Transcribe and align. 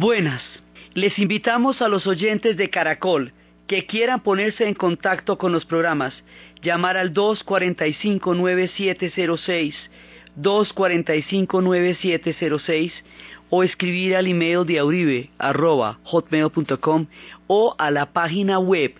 Buenas. 0.00 0.42
Les 0.94 1.18
invitamos 1.18 1.82
a 1.82 1.88
los 1.88 2.06
oyentes 2.06 2.56
de 2.56 2.70
Caracol 2.70 3.34
que 3.66 3.84
quieran 3.84 4.20
ponerse 4.20 4.66
en 4.66 4.72
contacto 4.72 5.36
con 5.36 5.52
los 5.52 5.66
programas, 5.66 6.14
llamar 6.62 6.96
al 6.96 7.12
245-9706, 7.12 9.74
245-9706 10.38 12.92
o 13.50 13.62
escribir 13.62 14.16
al 14.16 14.26
email 14.26 14.64
de 14.64 14.78
auribe 14.78 15.28
arroba 15.36 15.98
hotmail.com 16.04 17.06
o 17.46 17.74
a 17.76 17.90
la 17.90 18.10
página 18.10 18.58
web 18.58 18.94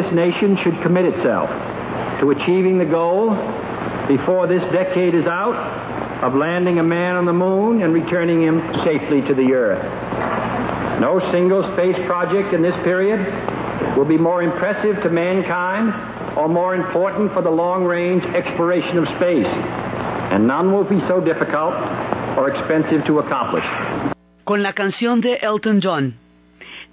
This 0.00 0.12
nation 0.14 0.56
should 0.56 0.80
commit 0.80 1.04
itself 1.04 1.50
to 2.20 2.30
achieving 2.30 2.78
the 2.78 2.86
goal 2.86 3.30
before 4.08 4.46
this 4.46 4.62
decade 4.72 5.14
is 5.14 5.26
out 5.26 5.54
of 6.24 6.34
landing 6.34 6.78
a 6.78 6.82
man 6.82 7.16
on 7.16 7.26
the 7.26 7.32
moon 7.32 7.82
and 7.82 7.92
returning 7.92 8.40
him 8.40 8.60
safely 8.84 9.20
to 9.20 9.34
the 9.34 9.52
earth. 9.52 9.82
No 11.00 11.20
single 11.32 11.62
space 11.74 11.96
project 12.06 12.54
in 12.54 12.62
this 12.62 12.74
period 12.82 13.20
will 13.96 14.06
be 14.06 14.16
more 14.16 14.42
impressive 14.42 15.02
to 15.02 15.10
mankind 15.10 15.92
or 16.36 16.48
more 16.48 16.74
important 16.74 17.32
for 17.32 17.42
the 17.42 17.50
long-range 17.50 18.24
exploration 18.24 18.96
of 18.96 19.06
space, 19.16 19.52
and 20.32 20.46
none 20.46 20.72
will 20.72 20.84
be 20.84 21.00
so 21.08 21.20
difficult 21.20 21.74
or 22.38 22.48
expensive 22.48 23.04
to 23.04 23.18
accomplish. 23.18 23.64
Con 24.46 24.62
la 24.62 24.72
canción 24.72 25.20
de 25.20 25.38
Elton 25.42 25.80
John, 25.80 26.14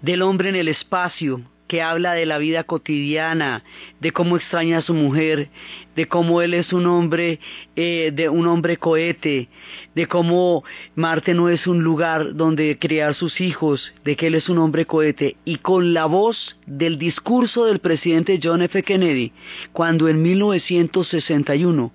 del 0.01 0.21
hombre 0.23 0.49
en 0.49 0.55
el 0.55 0.67
espacio, 0.67 1.41
que 1.67 1.81
habla 1.81 2.13
de 2.13 2.25
la 2.25 2.37
vida 2.37 2.63
cotidiana, 2.63 3.63
de 3.99 4.11
cómo 4.11 4.37
extraña 4.37 4.79
a 4.79 4.81
su 4.81 4.93
mujer, 4.93 5.49
de 5.95 6.07
cómo 6.07 6.41
él 6.41 6.53
es 6.53 6.73
un 6.73 6.85
hombre, 6.85 7.39
eh, 7.75 8.11
de 8.13 8.29
un 8.29 8.47
hombre 8.47 8.77
cohete, 8.77 9.49
de 9.93 10.07
cómo 10.07 10.63
Marte 10.95 11.33
no 11.33 11.49
es 11.49 11.67
un 11.67 11.83
lugar 11.83 12.35
donde 12.35 12.77
criar 12.79 13.15
sus 13.15 13.41
hijos, 13.41 13.93
de 14.03 14.15
que 14.15 14.27
él 14.27 14.35
es 14.35 14.49
un 14.49 14.57
hombre 14.57 14.85
cohete, 14.85 15.35
y 15.43 15.57
con 15.57 15.93
la 15.93 16.05
voz 16.05 16.57
del 16.65 16.97
discurso 16.97 17.65
del 17.65 17.79
presidente 17.79 18.39
John 18.41 18.61
F. 18.61 18.81
Kennedy, 18.83 19.33
cuando 19.73 20.07
en 20.07 20.21
1961 20.21 21.91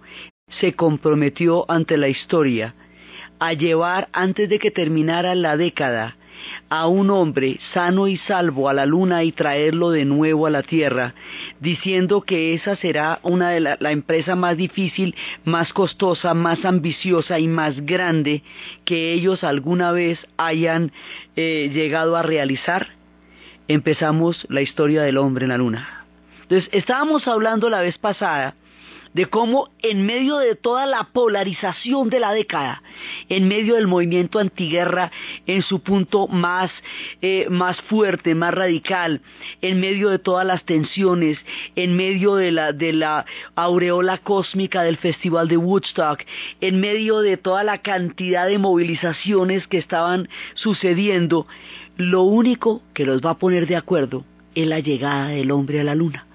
se 0.61 0.75
comprometió 0.75 1.65
ante 1.71 1.97
la 1.97 2.09
historia 2.09 2.75
a 3.39 3.55
llevar 3.55 4.09
antes 4.13 4.49
de 4.49 4.59
que 4.59 4.71
terminara 4.71 5.35
la 5.35 5.57
década 5.57 6.17
a 6.69 6.87
un 6.87 7.11
hombre 7.11 7.59
sano 7.73 8.09
y 8.09 8.17
salvo 8.19 8.69
a 8.69 8.75
la 8.75 8.87
luna 8.87 9.25
y 9.25 9.33
traerlo 9.33 9.91
de 9.91 10.05
nuevo 10.05 10.47
a 10.47 10.51
la 10.51 10.63
tierra, 10.63 11.15
diciendo 11.61 12.23
que 12.23 12.55
esa 12.55 12.77
será 12.77 13.21
una 13.23 13.51
de 13.51 13.61
la, 13.61 13.77
la 13.81 13.93
empresa 13.93 14.37
más 14.37 14.57
difícil, 14.57 15.15
más 15.45 15.73
costosa, 15.73 16.35
más 16.35 16.65
ambiciosa 16.65 17.39
y 17.39 17.49
más 17.49 17.85
grande 17.85 18.43
que 18.85 19.13
ellos 19.13 19.45
alguna 19.45 19.93
vez 19.93 20.19
hayan 20.37 20.93
eh, 21.37 21.71
llegado 21.73 22.17
a 22.17 22.23
realizar, 22.23 22.89
empezamos 23.69 24.47
la 24.49 24.63
historia 24.63 25.03
del 25.03 25.19
hombre 25.19 25.45
en 25.45 25.51
la 25.51 25.59
luna. 25.59 26.05
Entonces, 26.43 26.69
estábamos 26.73 27.27
hablando 27.27 27.71
la 27.71 27.81
vez 27.81 27.97
pasada 27.99 28.55
de 29.15 29.27
cómo 29.27 29.71
en 29.83 30.07
medio 30.07 30.39
de 30.39 30.55
toda 30.55 30.87
la 30.87 31.05
polarización 31.13 32.09
de 32.09 32.21
la 32.21 32.33
década, 32.33 32.83
en 33.29 33.49
medio 33.49 33.75
del 33.75 33.87
movimiento 33.87 34.39
antiguerra 34.39 35.11
en 35.47 35.63
su 35.63 35.81
punto 35.81 36.29
más, 36.29 36.71
eh, 37.21 37.47
más 37.51 37.81
fuerte, 37.83 38.35
más 38.35 38.55
radical, 38.55 39.21
en 39.61 39.81
medio 39.81 40.09
de 40.09 40.19
todas 40.19 40.47
las 40.47 40.65
tensiones, 40.65 41.39
en 41.77 41.97
medio 41.97 42.37
de 42.37 42.53
la, 42.53 42.73
de 42.73 42.93
la 42.93 43.27
aureola 43.55 44.19
cósmica 44.19 44.83
del 44.83 44.97
Festival 44.97 45.49
de 45.49 45.57
Woodstock, 45.57 46.23
en 46.61 46.81
medio 46.81 47.21
de 47.21 47.37
toda 47.37 47.65
la 47.65 47.79
cantidad 47.79 48.47
de 48.47 48.59
movilizaciones 48.59 49.67
que 49.67 49.79
estaban 49.79 50.29
sucediendo, 50.55 51.47
lo 51.97 52.23
único 52.23 52.83
que 52.95 53.05
los 53.05 53.21
va 53.21 53.31
a 53.31 53.39
poner 53.39 53.67
de 53.67 53.77
acuerdo 53.77 54.25
es 54.55 54.67
la 54.67 54.81
llegada 54.81 55.29
del 55.29 55.51
hombre 55.51 55.81
a 55.81 55.85
la 55.85 55.95
luna. 55.95 56.27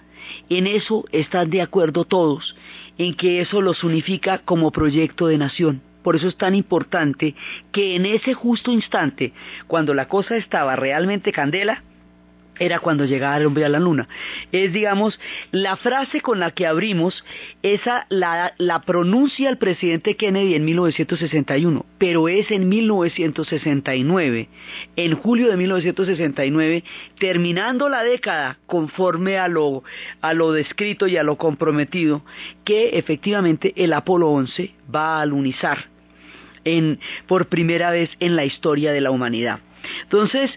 En 0.49 0.67
eso 0.67 1.05
están 1.11 1.49
de 1.49 1.61
acuerdo 1.61 2.05
todos, 2.05 2.55
en 2.97 3.15
que 3.15 3.41
eso 3.41 3.61
los 3.61 3.83
unifica 3.83 4.39
como 4.39 4.71
proyecto 4.71 5.27
de 5.27 5.37
nación. 5.37 5.81
Por 6.03 6.15
eso 6.15 6.27
es 6.27 6.37
tan 6.37 6.55
importante 6.55 7.35
que 7.71 7.95
en 7.95 8.05
ese 8.05 8.33
justo 8.33 8.71
instante, 8.71 9.33
cuando 9.67 9.93
la 9.93 10.07
cosa 10.07 10.37
estaba 10.37 10.75
realmente 10.75 11.31
candela, 11.31 11.83
era 12.59 12.79
cuando 12.79 13.05
llegaba 13.05 13.37
el 13.37 13.45
hombre 13.45 13.65
a 13.65 13.69
la 13.69 13.79
luna. 13.79 14.07
Es, 14.51 14.73
digamos, 14.73 15.19
la 15.51 15.77
frase 15.77 16.21
con 16.21 16.39
la 16.39 16.51
que 16.51 16.65
abrimos, 16.65 17.23
esa 17.63 18.05
la, 18.09 18.53
la 18.57 18.81
pronuncia 18.81 19.49
el 19.49 19.57
presidente 19.57 20.15
Kennedy 20.15 20.55
en 20.55 20.65
1961, 20.65 21.85
pero 21.97 22.27
es 22.29 22.51
en 22.51 22.69
1969, 22.69 24.49
en 24.95 25.15
julio 25.15 25.49
de 25.49 25.57
1969, 25.57 26.83
terminando 27.19 27.89
la 27.89 28.03
década 28.03 28.59
conforme 28.65 29.37
a 29.37 29.47
lo, 29.47 29.83
a 30.21 30.33
lo 30.33 30.51
descrito 30.51 31.07
y 31.07 31.17
a 31.17 31.23
lo 31.23 31.37
comprometido, 31.37 32.23
que 32.63 32.97
efectivamente 32.97 33.73
el 33.75 33.93
Apolo 33.93 34.29
11 34.29 34.73
va 34.93 35.17
a 35.17 35.21
alunizar 35.21 35.89
en, 36.63 36.99
por 37.27 37.47
primera 37.47 37.91
vez 37.91 38.09
en 38.19 38.35
la 38.35 38.45
historia 38.45 38.91
de 38.91 39.01
la 39.01 39.11
humanidad. 39.11 39.59
Entonces, 40.03 40.51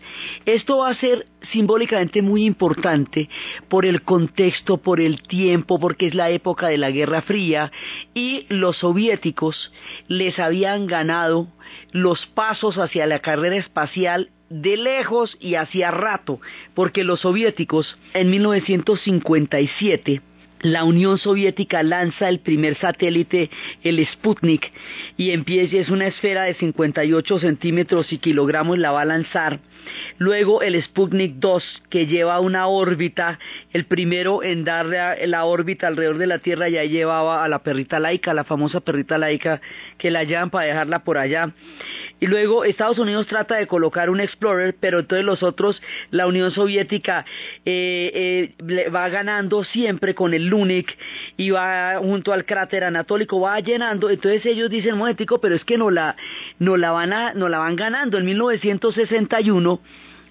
esto 0.47 0.79
va 0.79 0.91
a 0.91 0.95
ser 0.95 1.27
simbólicamente 1.53 2.23
muy 2.23 2.45
importante 2.45 3.29
por 3.69 3.87
el 3.87 4.03
contexto, 4.03 4.79
por 4.79 5.01
el 5.01 5.23
tiempo, 5.23 5.79
porque 5.79 6.07
es 6.07 6.15
la 6.15 6.31
época 6.31 6.69
de 6.69 6.79
la 6.79 6.91
Guerra 6.91 7.23
Fría 7.23 7.73
y 8.15 8.47
los 8.49 8.79
soviéticos 8.79 9.73
les 10.09 10.39
habían 10.39 10.87
ganado 10.87 11.49
los 11.93 12.27
pasos 12.27 12.79
hacia 12.79 13.07
la 13.07 13.21
carrera 13.21 13.57
espacial 13.57 14.31
de 14.49 14.77
lejos 14.77 15.37
y 15.41 15.55
hacia 15.55 15.91
rato, 15.91 16.41
porque 16.75 17.05
los 17.05 17.21
soviéticos 17.21 17.97
en 18.15 18.31
1957 18.31 20.23
la 20.63 20.85
Unión 20.85 21.19
Soviética 21.19 21.83
lanza 21.83 22.29
el 22.29 22.41
primer 22.41 22.77
satélite, 22.77 23.51
el 23.83 24.05
Sputnik, 24.07 24.73
y 25.17 25.31
empieza, 25.31 25.77
es 25.77 25.91
una 25.91 26.07
esfera 26.07 26.45
de 26.45 26.55
58 26.55 27.39
centímetros 27.39 28.13
y 28.13 28.19
kilogramos, 28.19 28.79
la 28.79 28.93
va 28.93 29.03
a 29.03 29.07
lanzar. 29.07 29.61
Luego 30.19 30.63
el 30.63 30.81
Sputnik 30.83 31.35
2, 31.37 31.83
que 31.89 32.07
lleva 32.07 32.41
una 32.41 32.67
órbita, 32.67 33.39
el 33.73 33.85
primero 33.85 34.43
en 34.43 34.65
darle 34.65 35.27
la 35.27 35.45
órbita 35.45 35.87
alrededor 35.87 36.19
de 36.19 36.27
la 36.27 36.39
Tierra 36.39 36.69
ya 36.69 36.85
llevaba 36.85 37.45
a 37.45 37.49
la 37.49 37.61
perrita 37.61 37.99
laica, 38.01 38.35
la 38.35 38.45
famosa 38.45 38.81
perrita 38.81 39.19
laica, 39.19 39.61
que 39.99 40.11
la 40.11 40.25
llevan 40.25 40.51
para 40.51 40.67
dejarla 40.67 41.05
por 41.05 41.19
allá. 41.19 41.53
Y 42.19 42.27
luego 42.27 42.65
Estados 42.65 42.99
Unidos 42.99 43.27
trata 43.27 43.57
de 43.57 43.67
colocar 43.67 44.11
un 44.11 44.21
Explorer, 44.21 44.77
pero 44.79 45.01
entonces 45.01 45.25
los 45.25 45.43
otros, 45.43 45.81
la 46.11 46.27
Unión 46.27 46.51
Soviética 46.53 47.25
eh, 47.65 48.55
eh, 48.61 48.91
va 48.91 49.09
ganando 49.09 49.65
siempre 49.65 50.15
con 50.15 50.35
el 50.35 50.47
Lunik 50.47 50.97
y 51.37 51.51
va 51.51 51.99
junto 51.99 52.33
al 52.33 52.45
cráter 52.45 52.85
anatólico, 52.85 53.41
va 53.41 53.59
llenando. 53.61 54.11
Entonces 54.11 54.45
ellos 54.47 54.71
dicen, 54.71 54.99
momentico, 54.99 55.41
pero 55.41 55.55
es 55.55 55.65
que 55.65 55.79
no 55.79 55.91
la, 55.91 56.17
no 56.59 56.77
la, 56.77 56.91
van, 56.91 57.13
a, 57.13 57.33
no 57.35 57.49
la 57.49 57.59
van 57.59 57.77
ganando. 57.77 58.19
En 58.19 58.27
1961 58.27 59.70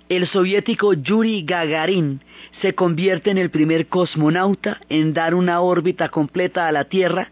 el 0.10 0.28
soviético 0.28 0.94
Yuri 0.94 1.44
Gagarin 1.44 2.22
se 2.62 2.74
convierte 2.74 3.30
en 3.30 3.38
el 3.38 3.52
primer 3.52 3.88
cosmonauta 3.88 4.82
en 4.90 5.14
dar 5.14 5.36
una 5.36 5.62
órbita 5.62 6.10
completa 6.10 6.68
a 6.68 6.72
la 6.72 6.86
Tierra 6.86 7.30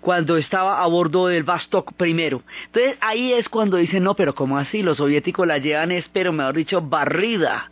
cuando 0.00 0.36
estaba 0.36 0.80
a 0.80 0.86
bordo 0.86 1.26
del 1.26 1.42
Vostok 1.42 1.92
primero. 1.94 2.42
Entonces 2.66 2.96
ahí 3.00 3.32
es 3.32 3.48
cuando 3.48 3.76
dicen, 3.78 4.04
no, 4.04 4.14
pero 4.14 4.34
¿cómo 4.36 4.58
así? 4.58 4.82
Los 4.82 4.98
soviéticos 4.98 5.44
la 5.44 5.58
llevan, 5.58 5.90
espero, 5.90 6.32
mejor 6.32 6.54
dicho, 6.54 6.80
barrida. 6.80 7.70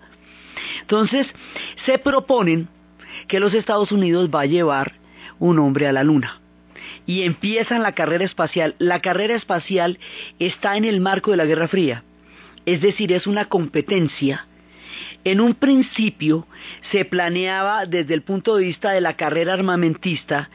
Entonces 0.81 1.29
se 1.87 1.99
proponen 1.99 2.69
que 3.29 3.38
los 3.38 3.55
Estados 3.55 3.93
Unidos 3.93 4.29
va 4.35 4.40
a 4.40 4.46
llevar 4.46 4.94
un 5.38 5.61
hombre 5.61 5.87
a 5.87 5.93
la 5.93 6.02
Luna 6.02 6.40
y 7.06 7.23
empiezan 7.23 7.82
la 7.82 7.93
carrera 7.93 8.25
espacial. 8.25 8.75
La 8.79 9.00
carrera 9.00 9.37
espacial 9.37 10.00
está 10.40 10.76
en 10.76 10.85
el 10.85 11.00
marco 11.00 11.31
de 11.31 11.37
la 11.37 11.46
Guerra 11.46 11.69
Fría, 11.69 12.02
es 12.75 12.81
decir, 12.81 13.12
es 13.12 13.26
una 13.26 13.47
competencia 13.47 14.47
en 15.25 15.41
un 15.41 15.55
principio 15.55 16.47
se 16.91 17.05
planeaba 17.05 17.87
desde 17.87 18.15
el 18.15 18.23
punto 18.23 18.56
de 18.56 18.65
vista 18.65 18.93
de 18.93 19.00
la 19.00 19.15
carrera 19.15 19.55
armamentista 19.55 20.49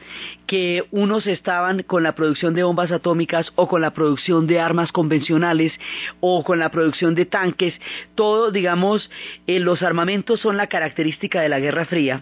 que 0.46 0.84
unos 0.90 1.26
estaban 1.26 1.82
con 1.82 2.02
la 2.02 2.14
producción 2.14 2.54
de 2.54 2.62
bombas 2.62 2.90
atómicas 2.90 3.52
o 3.56 3.68
con 3.68 3.82
la 3.82 3.92
producción 3.92 4.46
de 4.46 4.60
armas 4.60 4.90
convencionales 4.90 5.72
o 6.20 6.44
con 6.44 6.58
la 6.58 6.70
producción 6.70 7.14
de 7.14 7.26
tanques. 7.26 7.74
Todo, 8.14 8.50
digamos, 8.50 9.10
eh, 9.46 9.60
los 9.60 9.82
armamentos 9.82 10.40
son 10.40 10.56
la 10.56 10.66
característica 10.66 11.40
de 11.40 11.48
la 11.48 11.60
Guerra 11.60 11.84
Fría 11.84 12.20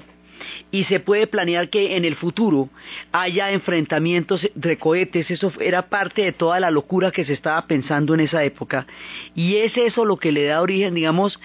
y 0.71 0.85
se 0.85 1.01
puede 1.01 1.27
planear 1.27 1.69
que 1.69 1.97
en 1.97 2.05
el 2.05 2.17
futuro 2.17 2.69
haya 3.13 3.53
enfrentamientos 3.53 4.49
de 4.55 4.79
cohetes, 4.79 5.31
eso 5.31 5.53
era 5.61 5.83
parte 5.83 6.23
de 6.23 6.33
toda 6.33 6.61
la 6.61 6.71
locura 6.71 7.11
que 7.11 7.25
se 7.25 7.33
estaba 7.33 7.67
pensando 7.67 8.15
en 8.15 8.21
esa 8.21 8.45
época 8.45 8.87
y 9.35 9.57
es 9.57 9.77
eso 9.77 10.05
lo 10.05 10.17
que 10.17 10.33
le 10.33 10.45
da 10.45 10.63
origen, 10.63 10.95
digamos, 10.95 11.39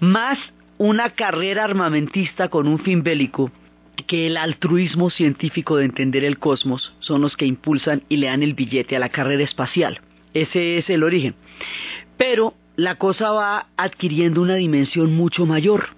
más 0.00 0.38
una 0.78 1.10
carrera 1.10 1.64
armamentista 1.64 2.48
con 2.48 2.66
un 2.66 2.78
fin 2.78 3.02
bélico 3.02 3.50
que 4.06 4.26
el 4.26 4.36
altruismo 4.36 5.10
científico 5.10 5.76
de 5.76 5.84
entender 5.84 6.24
el 6.24 6.38
cosmos 6.38 6.92
son 7.00 7.20
los 7.20 7.36
que 7.36 7.46
impulsan 7.46 8.02
y 8.08 8.16
le 8.16 8.26
dan 8.26 8.42
el 8.42 8.54
billete 8.54 8.96
a 8.96 8.98
la 8.98 9.08
carrera 9.08 9.44
espacial. 9.44 10.00
Ese 10.34 10.78
es 10.78 10.88
el 10.90 11.02
origen. 11.02 11.34
Pero 12.16 12.54
la 12.76 12.96
cosa 12.96 13.30
va 13.32 13.68
adquiriendo 13.76 14.40
una 14.40 14.56
dimensión 14.56 15.14
mucho 15.14 15.46
mayor 15.46 15.90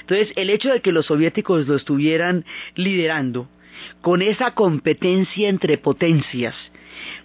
entonces, 0.00 0.32
el 0.36 0.50
hecho 0.50 0.72
de 0.72 0.80
que 0.80 0.92
los 0.92 1.06
soviéticos 1.06 1.66
lo 1.66 1.76
estuvieran 1.76 2.44
liderando, 2.74 3.48
con 4.00 4.22
esa 4.22 4.52
competencia 4.52 5.48
entre 5.48 5.78
potencias, 5.78 6.54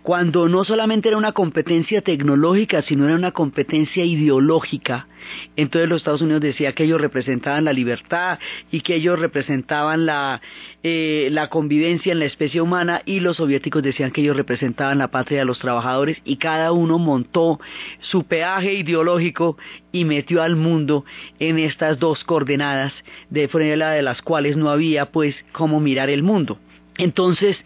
cuando 0.04 0.48
no 0.48 0.64
solamente 0.64 1.10
era 1.10 1.18
una 1.18 1.32
competencia 1.32 2.02
tecnológica, 2.02 2.82
sino 2.82 3.06
era 3.06 3.16
una 3.16 3.32
competencia 3.32 4.04
ideológica. 4.04 5.08
Entonces 5.56 5.90
los 5.90 5.98
Estados 5.98 6.22
Unidos 6.22 6.42
decía 6.42 6.74
que 6.74 6.84
ellos 6.84 7.00
representaban 7.00 7.66
la 7.66 7.74
libertad 7.74 8.40
y 8.72 8.82
que 8.82 8.96
ellos 8.96 9.20
representaban 9.20 10.06
la, 10.06 10.42
eh, 10.84 11.30
la 11.32 11.48
convivencia 11.48 12.12
en 12.12 12.20
la 12.20 12.26
especie 12.26 12.62
humana 12.62 13.02
y 13.06 13.20
los 13.20 13.38
soviéticos 13.38 13.84
decían 13.84 14.12
que 14.12 14.22
ellos 14.22 14.36
representaban 14.36 14.98
la 14.98 15.10
patria 15.10 15.40
de 15.40 15.46
los 15.46 15.60
trabajadores 15.60 16.22
y 16.26 16.38
cada 16.38 16.72
uno 16.72 16.98
montó 16.98 17.60
su 18.00 18.24
peaje 18.24 18.74
ideológico 18.74 19.58
y 19.92 20.06
metió 20.06 20.42
al 20.42 20.56
mundo 20.56 21.06
en 21.40 21.60
estas 21.60 22.00
dos 22.00 22.24
coordenadas 22.24 22.94
de 23.30 23.48
fuera 23.48 23.92
de 23.92 24.02
las 24.02 24.22
cuales 24.22 24.58
no 24.58 24.70
había 24.70 25.12
pues 25.12 25.36
cómo 25.52 25.80
mirar 25.80 26.10
el 26.10 26.24
mundo. 26.24 26.60
Entonces, 26.98 27.58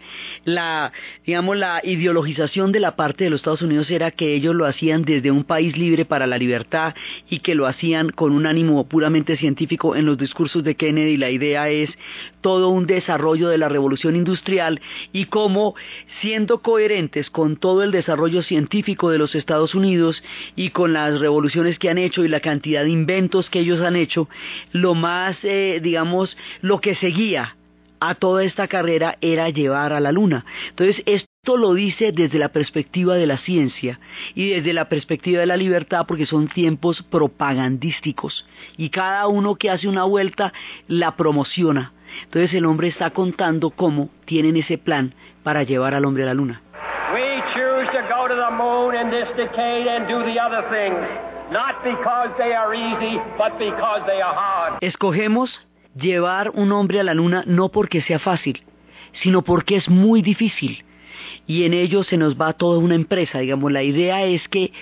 la, 0.44 0.92
digamos, 1.26 1.56
la 1.56 1.80
ideologización 1.82 2.70
de 2.70 2.80
la 2.80 2.94
parte 2.94 3.24
de 3.24 3.30
los 3.30 3.40
Estados 3.40 3.62
Unidos 3.62 3.90
era 3.90 4.12
que 4.12 4.34
ellos 4.34 4.54
lo 4.54 4.66
hacían 4.66 5.02
desde 5.02 5.32
un 5.32 5.42
país 5.42 5.76
libre 5.76 6.04
para 6.04 6.28
la 6.28 6.38
libertad 6.38 6.94
y 7.28 7.40
que 7.40 7.56
lo 7.56 7.66
hacían 7.66 8.10
con 8.10 8.32
un 8.32 8.46
ánimo 8.46 8.86
puramente 8.88 9.36
científico. 9.36 9.96
En 9.96 10.06
los 10.06 10.16
discursos 10.16 10.62
de 10.62 10.76
Kennedy 10.76 11.16
la 11.16 11.30
idea 11.30 11.68
es 11.68 11.90
todo 12.40 12.68
un 12.68 12.86
desarrollo 12.86 13.48
de 13.48 13.58
la 13.58 13.68
revolución 13.68 14.14
industrial 14.14 14.80
y 15.12 15.24
cómo, 15.24 15.74
siendo 16.20 16.62
coherentes 16.62 17.28
con 17.28 17.56
todo 17.56 17.82
el 17.82 17.90
desarrollo 17.90 18.44
científico 18.44 19.10
de 19.10 19.18
los 19.18 19.34
Estados 19.34 19.74
Unidos 19.74 20.22
y 20.54 20.70
con 20.70 20.92
las 20.92 21.18
revoluciones 21.18 21.80
que 21.80 21.90
han 21.90 21.98
hecho 21.98 22.24
y 22.24 22.28
la 22.28 22.40
cantidad 22.40 22.84
de 22.84 22.90
inventos 22.90 23.50
que 23.50 23.58
ellos 23.58 23.80
han 23.80 23.96
hecho, 23.96 24.28
lo 24.70 24.94
más, 24.94 25.36
eh, 25.42 25.80
digamos, 25.82 26.36
lo 26.60 26.80
que 26.80 26.94
seguía 26.94 27.55
a 28.00 28.14
toda 28.14 28.44
esta 28.44 28.68
carrera 28.68 29.16
era 29.20 29.48
llevar 29.50 29.92
a 29.92 30.00
la 30.00 30.12
luna. 30.12 30.44
Entonces, 30.70 31.02
esto 31.06 31.56
lo 31.56 31.74
dice 31.74 32.12
desde 32.12 32.38
la 32.38 32.48
perspectiva 32.48 33.14
de 33.14 33.26
la 33.26 33.38
ciencia 33.38 34.00
y 34.34 34.50
desde 34.50 34.72
la 34.72 34.88
perspectiva 34.88 35.40
de 35.40 35.46
la 35.46 35.56
libertad 35.56 36.04
porque 36.06 36.26
son 36.26 36.48
tiempos 36.48 37.02
propagandísticos 37.02 38.46
y 38.76 38.90
cada 38.90 39.26
uno 39.28 39.54
que 39.54 39.70
hace 39.70 39.86
una 39.86 40.04
vuelta 40.04 40.52
la 40.88 41.16
promociona. 41.16 41.92
Entonces 42.24 42.54
el 42.54 42.66
hombre 42.66 42.88
está 42.88 43.10
contando 43.10 43.70
cómo 43.70 44.10
tienen 44.24 44.56
ese 44.56 44.78
plan 44.78 45.14
para 45.42 45.62
llevar 45.62 45.94
al 45.94 46.04
hombre 46.04 46.24
a 46.24 46.26
la 46.26 46.34
luna. 46.34 46.62
We 47.14 47.40
choose 47.54 47.86
to 47.92 48.02
go 48.08 48.28
to 48.28 48.34
the 48.34 48.50
moon 48.50 48.94
in 48.94 49.10
this 49.10 49.28
decade 49.36 49.88
and 49.88 50.08
do 50.08 50.24
the 50.24 50.40
other 50.40 50.62
thing, 50.70 50.92
not 51.52 51.82
because 51.84 52.30
they 52.36 52.52
are 52.52 52.74
easy, 52.74 53.20
but 53.38 53.56
because 53.58 54.04
they 54.06 54.20
are 54.20 54.34
hard. 54.34 54.78
Escogemos 54.80 55.50
llevar 55.98 56.50
un 56.54 56.72
hombre 56.72 57.00
a 57.00 57.04
la 57.04 57.14
luna 57.14 57.42
no 57.46 57.68
porque 57.70 58.00
sea 58.02 58.18
fácil, 58.18 58.62
sino 59.12 59.42
porque 59.42 59.76
es 59.76 59.88
muy 59.88 60.22
difícil. 60.22 60.84
Y 61.46 61.64
en 61.64 61.74
ello 61.74 62.04
se 62.04 62.16
nos 62.16 62.36
va 62.40 62.52
toda 62.52 62.78
una 62.78 62.94
empresa, 62.94 63.38
digamos, 63.38 63.72
la 63.72 63.82
idea 63.82 64.24
es 64.24 64.48
que 64.48 64.72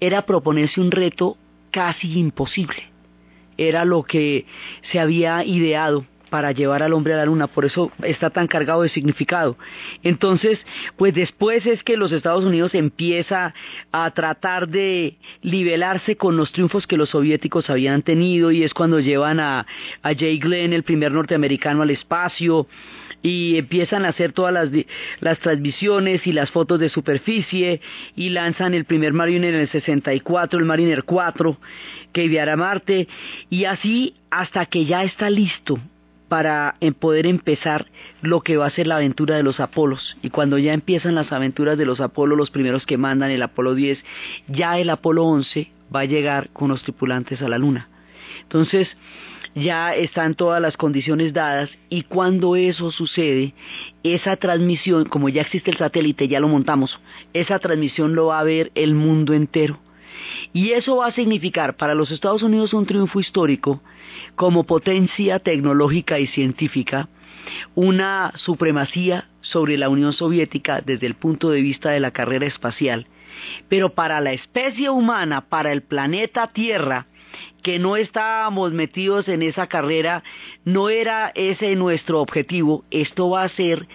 era 0.00 0.22
proponerse 0.26 0.80
un 0.80 0.90
reto 0.90 1.36
casi 1.70 2.18
imposible. 2.18 2.84
Era 3.56 3.84
lo 3.84 4.02
que 4.02 4.46
se 4.90 5.00
había 5.00 5.44
ideado 5.44 6.06
para 6.30 6.52
llevar 6.52 6.82
al 6.82 6.92
hombre 6.92 7.14
a 7.14 7.18
la 7.18 7.26
luna, 7.26 7.48
por 7.48 7.64
eso 7.64 7.92
está 8.02 8.30
tan 8.30 8.46
cargado 8.46 8.82
de 8.82 8.88
significado. 8.88 9.58
Entonces, 10.02 10.58
pues 10.96 11.12
después 11.12 11.66
es 11.66 11.82
que 11.82 11.96
los 11.96 12.12
Estados 12.12 12.44
Unidos 12.44 12.74
empieza 12.74 13.52
a 13.92 14.10
tratar 14.12 14.68
de 14.68 15.16
nivelarse 15.42 16.16
con 16.16 16.36
los 16.36 16.52
triunfos 16.52 16.86
que 16.86 16.96
los 16.96 17.10
soviéticos 17.10 17.68
habían 17.68 18.02
tenido 18.02 18.50
y 18.52 18.62
es 18.62 18.72
cuando 18.72 19.00
llevan 19.00 19.40
a, 19.40 19.66
a 20.02 20.14
Jay 20.14 20.38
Glenn, 20.38 20.72
el 20.72 20.84
primer 20.84 21.12
norteamericano, 21.12 21.82
al 21.82 21.90
espacio 21.90 22.66
y 23.22 23.58
empiezan 23.58 24.04
a 24.04 24.08
hacer 24.08 24.32
todas 24.32 24.52
las, 24.52 24.68
las 25.20 25.38
transmisiones 25.40 26.26
y 26.26 26.32
las 26.32 26.50
fotos 26.50 26.80
de 26.80 26.88
superficie 26.88 27.80
y 28.16 28.30
lanzan 28.30 28.74
el 28.74 28.84
primer 28.84 29.12
Mariner 29.12 29.54
en 29.54 29.60
el 29.60 29.68
64, 29.68 30.58
el 30.58 30.64
Mariner 30.64 31.04
4 31.04 31.58
que 32.12 32.24
enviará 32.24 32.54
a 32.54 32.56
Marte 32.56 33.08
y 33.50 33.64
así 33.64 34.14
hasta 34.30 34.66
que 34.66 34.86
ya 34.86 35.04
está 35.04 35.28
listo 35.28 35.78
para 36.30 36.76
poder 37.00 37.26
empezar 37.26 37.86
lo 38.22 38.42
que 38.42 38.56
va 38.56 38.66
a 38.66 38.70
ser 38.70 38.86
la 38.86 38.96
aventura 38.96 39.34
de 39.34 39.42
los 39.42 39.58
Apolos. 39.58 40.16
Y 40.22 40.30
cuando 40.30 40.58
ya 40.58 40.72
empiezan 40.72 41.16
las 41.16 41.32
aventuras 41.32 41.76
de 41.76 41.84
los 41.84 42.00
Apolos, 42.00 42.38
los 42.38 42.52
primeros 42.52 42.86
que 42.86 42.96
mandan, 42.96 43.32
el 43.32 43.42
Apolo 43.42 43.74
10, 43.74 43.98
ya 44.46 44.78
el 44.78 44.90
Apolo 44.90 45.24
11 45.24 45.72
va 45.92 46.00
a 46.00 46.04
llegar 46.04 46.50
con 46.50 46.68
los 46.68 46.84
tripulantes 46.84 47.42
a 47.42 47.48
la 47.48 47.58
Luna. 47.58 47.88
Entonces, 48.42 48.88
ya 49.56 49.92
están 49.96 50.36
todas 50.36 50.62
las 50.62 50.76
condiciones 50.76 51.32
dadas 51.32 51.68
y 51.88 52.02
cuando 52.02 52.54
eso 52.54 52.92
sucede, 52.92 53.52
esa 54.04 54.36
transmisión, 54.36 55.06
como 55.06 55.30
ya 55.30 55.42
existe 55.42 55.72
el 55.72 55.78
satélite, 55.78 56.28
ya 56.28 56.38
lo 56.38 56.46
montamos, 56.46 57.00
esa 57.32 57.58
transmisión 57.58 58.14
lo 58.14 58.26
va 58.26 58.38
a 58.38 58.44
ver 58.44 58.70
el 58.76 58.94
mundo 58.94 59.34
entero. 59.34 59.80
Y 60.52 60.72
eso 60.72 60.96
va 60.96 61.06
a 61.06 61.12
significar 61.12 61.76
para 61.76 61.94
los 61.94 62.10
Estados 62.10 62.42
Unidos 62.42 62.72
un 62.72 62.86
triunfo 62.86 63.20
histórico 63.20 63.80
como 64.36 64.64
potencia 64.64 65.38
tecnológica 65.38 66.18
y 66.18 66.26
científica, 66.26 67.08
una 67.74 68.32
supremacía 68.36 69.28
sobre 69.40 69.76
la 69.76 69.88
Unión 69.88 70.12
Soviética 70.12 70.80
desde 70.80 71.06
el 71.06 71.14
punto 71.14 71.50
de 71.50 71.62
vista 71.62 71.90
de 71.90 72.00
la 72.00 72.10
carrera 72.10 72.46
espacial, 72.46 73.06
pero 73.68 73.94
para 73.94 74.20
la 74.20 74.32
especie 74.32 74.90
humana, 74.90 75.42
para 75.48 75.72
el 75.72 75.82
planeta 75.82 76.48
Tierra, 76.48 77.06
que 77.62 77.78
no 77.78 77.96
estábamos 77.96 78.72
metidos 78.72 79.28
en 79.28 79.42
esa 79.42 79.66
carrera, 79.66 80.22
no 80.64 80.88
era 80.88 81.32
ese 81.34 81.76
nuestro 81.76 82.20
objetivo, 82.20 82.84
esto 82.90 83.30
va 83.30 83.44
a 83.44 83.48
ser 83.48 83.86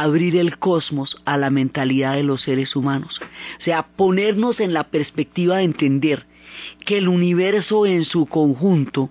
abrir 0.00 0.36
el 0.36 0.58
cosmos 0.58 1.20
a 1.24 1.36
la 1.36 1.50
mentalidad 1.50 2.14
de 2.14 2.22
los 2.22 2.42
seres 2.42 2.74
humanos. 2.74 3.20
O 3.60 3.62
sea, 3.62 3.82
ponernos 3.82 4.60
en 4.60 4.72
la 4.72 4.84
perspectiva 4.84 5.58
de 5.58 5.64
entender 5.64 6.26
que 6.84 6.98
el 6.98 7.08
universo 7.08 7.86
en 7.86 8.04
su 8.04 8.26
conjunto 8.26 9.10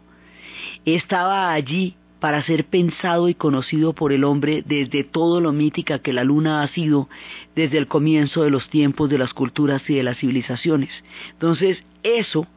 estaba 0.85 1.51
allí 1.51 1.95
para 2.19 2.43
ser 2.43 2.65
pensado 2.65 3.29
y 3.29 3.33
conocido 3.33 3.93
por 3.93 4.13
el 4.13 4.23
hombre 4.23 4.63
desde 4.65 5.03
todo 5.03 5.41
lo 5.41 5.51
mítica 5.51 5.99
que 5.99 6.13
la 6.13 6.23
luna 6.23 6.61
ha 6.61 6.67
sido 6.67 7.09
desde 7.55 7.79
el 7.79 7.87
comienzo 7.87 8.43
de 8.43 8.51
los 8.51 8.69
tiempos 8.69 9.09
de 9.09 9.17
las 9.17 9.33
culturas 9.33 9.81
y 9.89 9.95
de 9.95 10.03
las 10.03 10.17
civilizaciones. 10.17 10.91
Entonces, 11.31 11.83
eso 12.03 12.47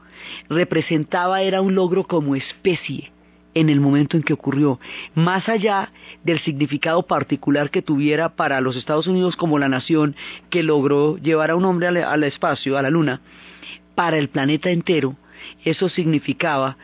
representaba, 0.48 1.42
era 1.42 1.62
un 1.62 1.74
logro 1.74 2.04
como 2.04 2.36
especie 2.36 3.13
en 3.54 3.68
el 3.68 3.80
momento 3.80 4.16
en 4.16 4.22
que 4.22 4.32
ocurrió, 4.32 4.80
más 5.14 5.48
allá 5.48 5.90
del 6.22 6.40
significado 6.40 7.04
particular 7.04 7.70
que 7.70 7.82
tuviera 7.82 8.30
para 8.36 8.60
los 8.60 8.76
Estados 8.76 9.06
Unidos 9.06 9.36
como 9.36 9.58
la 9.58 9.68
nación 9.68 10.16
que 10.50 10.62
logró 10.62 11.16
llevar 11.18 11.50
a 11.50 11.56
un 11.56 11.64
hombre 11.64 11.86
al, 11.86 12.24
espacio, 12.24 12.76
a 12.76 12.82
la 12.82 12.90
luna, 12.90 13.20
para 13.94 14.18
el 14.18 14.28
planeta 14.28 14.70
entero, 14.70 15.16
eso 15.64 15.88
significaba 15.88 16.76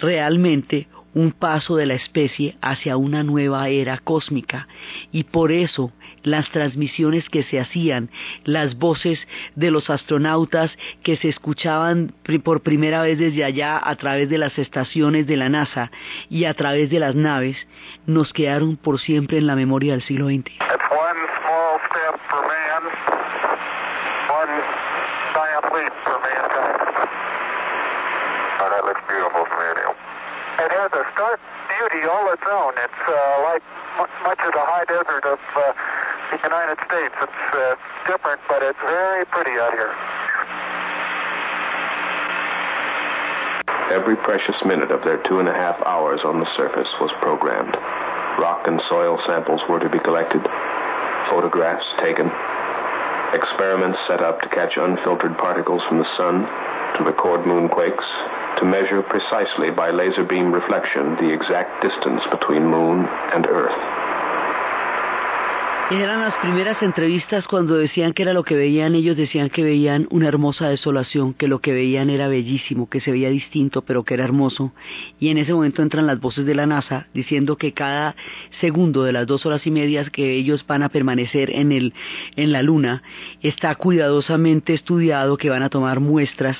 realmente 0.00 0.86
un 1.14 1.32
paso 1.32 1.76
de 1.76 1.86
la 1.86 1.94
especie 1.94 2.56
hacia 2.60 2.96
una 2.96 3.22
nueva 3.22 3.68
era 3.68 3.98
cósmica 3.98 4.68
y 5.10 5.24
por 5.24 5.52
eso 5.52 5.92
las 6.22 6.50
transmisiones 6.50 7.28
que 7.28 7.42
se 7.42 7.60
hacían, 7.60 8.10
las 8.44 8.76
voces 8.76 9.18
de 9.54 9.70
los 9.70 9.90
astronautas 9.90 10.70
que 11.02 11.16
se 11.16 11.28
escuchaban 11.28 12.14
por 12.42 12.62
primera 12.62 13.02
vez 13.02 13.18
desde 13.18 13.44
allá 13.44 13.80
a 13.82 13.94
través 13.96 14.28
de 14.28 14.38
las 14.38 14.58
estaciones 14.58 15.26
de 15.26 15.36
la 15.36 15.48
NASA 15.48 15.90
y 16.30 16.44
a 16.44 16.54
través 16.54 16.90
de 16.90 17.00
las 17.00 17.14
naves, 17.14 17.56
nos 18.06 18.32
quedaron 18.32 18.76
por 18.76 19.00
siempre 19.00 19.38
en 19.38 19.46
la 19.46 19.56
memoria 19.56 19.92
del 19.92 20.02
siglo 20.02 20.28
XX. 20.28 20.52
Different, 38.32 38.48
but 38.48 38.62
it's 38.62 38.80
very 38.80 39.24
pretty 39.26 39.50
out 39.52 39.72
here. 39.72 39.94
Every 43.92 44.16
precious 44.16 44.56
minute 44.64 44.90
of 44.90 45.04
their 45.04 45.18
two 45.18 45.38
and 45.38 45.48
a 45.48 45.52
half 45.52 45.80
hours 45.84 46.22
on 46.24 46.40
the 46.40 46.56
surface 46.56 46.88
was 47.00 47.12
programmed. 47.20 47.76
Rock 48.38 48.66
and 48.66 48.80
soil 48.88 49.20
samples 49.26 49.60
were 49.68 49.80
to 49.80 49.88
be 49.88 49.98
collected, 49.98 50.42
photographs 51.28 51.86
taken, 51.98 52.26
experiments 53.34 53.98
set 54.06 54.20
up 54.20 54.40
to 54.40 54.48
catch 54.48 54.76
unfiltered 54.76 55.36
particles 55.36 55.82
from 55.84 55.98
the 55.98 56.16
sun, 56.16 56.46
to 56.96 57.04
record 57.04 57.42
moonquakes, 57.42 58.58
to 58.58 58.64
measure 58.64 59.02
precisely 59.02 59.70
by 59.70 59.90
laser 59.90 60.24
beam 60.24 60.52
reflection 60.52 61.16
the 61.16 61.32
exact 61.32 61.82
distance 61.82 62.22
between 62.30 62.64
moon 62.64 63.04
and 63.34 63.46
earth. 63.46 64.11
Eran 65.92 66.22
las 66.22 66.34
primeras 66.36 66.82
entrevistas 66.82 67.46
cuando 67.46 67.74
decían 67.74 68.14
que 68.14 68.22
era 68.22 68.32
lo 68.32 68.44
que 68.44 68.54
veían, 68.54 68.94
ellos 68.94 69.14
decían 69.14 69.50
que 69.50 69.62
veían 69.62 70.08
una 70.10 70.26
hermosa 70.26 70.70
desolación, 70.70 71.34
que 71.34 71.48
lo 71.48 71.60
que 71.60 71.74
veían 71.74 72.08
era 72.08 72.28
bellísimo, 72.28 72.88
que 72.88 73.02
se 73.02 73.10
veía 73.10 73.28
distinto, 73.28 73.82
pero 73.82 74.02
que 74.02 74.14
era 74.14 74.24
hermoso. 74.24 74.72
Y 75.20 75.28
en 75.28 75.36
ese 75.36 75.52
momento 75.52 75.82
entran 75.82 76.06
las 76.06 76.18
voces 76.18 76.46
de 76.46 76.54
la 76.54 76.66
NASA 76.66 77.08
diciendo 77.12 77.58
que 77.58 77.74
cada 77.74 78.16
segundo 78.58 79.04
de 79.04 79.12
las 79.12 79.26
dos 79.26 79.44
horas 79.44 79.66
y 79.66 79.70
medias 79.70 80.08
que 80.08 80.32
ellos 80.32 80.64
van 80.66 80.82
a 80.82 80.88
permanecer 80.88 81.50
en, 81.50 81.72
el, 81.72 81.92
en 82.36 82.52
la 82.52 82.62
Luna 82.62 83.02
está 83.42 83.74
cuidadosamente 83.74 84.72
estudiado, 84.72 85.36
que 85.36 85.50
van 85.50 85.62
a 85.62 85.68
tomar 85.68 86.00
muestras, 86.00 86.56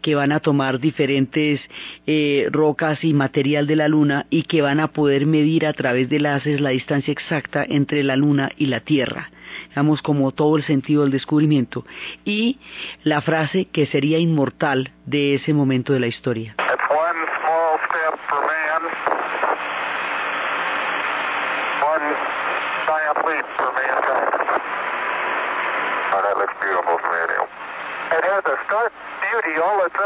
que 0.00 0.14
van 0.14 0.30
a 0.30 0.38
tomar 0.38 0.78
diferentes 0.78 1.60
eh, 2.06 2.48
rocas 2.52 3.02
y 3.02 3.14
material 3.14 3.66
de 3.66 3.74
la 3.74 3.88
Luna 3.88 4.26
y 4.30 4.44
que 4.44 4.62
van 4.62 4.78
a 4.78 4.92
poder 4.92 5.26
medir 5.26 5.66
a 5.66 5.72
través 5.72 6.08
de 6.08 6.20
láseres 6.20 6.60
la 6.60 6.70
distancia 6.70 7.10
exacta 7.10 7.66
entre 7.68 8.04
la 8.04 8.14
Luna 8.14 8.48
y 8.56 8.66
la 8.66 8.75
Tierra, 8.80 9.30
digamos 9.70 10.02
como 10.02 10.32
todo 10.32 10.56
el 10.56 10.64
sentido 10.64 11.02
del 11.02 11.12
descubrimiento, 11.12 11.84
y 12.24 12.58
la 13.02 13.20
frase 13.22 13.66
que 13.66 13.86
sería 13.86 14.18
inmortal 14.18 14.92
de 15.04 15.34
ese 15.34 15.54
momento 15.54 15.92
de 15.92 16.00
la 16.00 16.06
historia. 16.06 16.56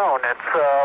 Own. 0.01 0.21
It's 0.25 0.55
uh, 0.55 0.81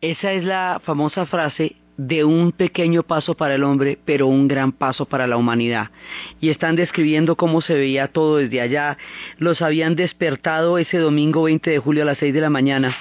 esa 0.00 0.32
es 0.32 0.44
la 0.44 0.80
famosa 0.84 1.26
frase 1.26 1.76
de 1.96 2.24
un 2.24 2.52
pequeño 2.52 3.02
paso 3.02 3.34
para 3.34 3.54
el 3.54 3.62
hombre, 3.62 3.98
pero 4.04 4.26
un 4.26 4.48
gran 4.48 4.72
paso 4.72 5.06
para 5.06 5.26
la 5.26 5.36
humanidad. 5.36 5.90
Y 6.40 6.50
están 6.50 6.76
describiendo 6.76 7.36
cómo 7.36 7.60
se 7.60 7.74
veía 7.74 8.08
todo 8.08 8.38
desde 8.38 8.60
allá. 8.60 8.98
Los 9.38 9.62
habían 9.62 9.94
despertado 9.94 10.78
ese 10.78 10.98
domingo 10.98 11.44
20 11.44 11.70
de 11.70 11.78
julio 11.78 12.02
a 12.02 12.06
las 12.06 12.18
6 12.18 12.34
de 12.34 12.40
la 12.40 12.50
mañana, 12.50 12.96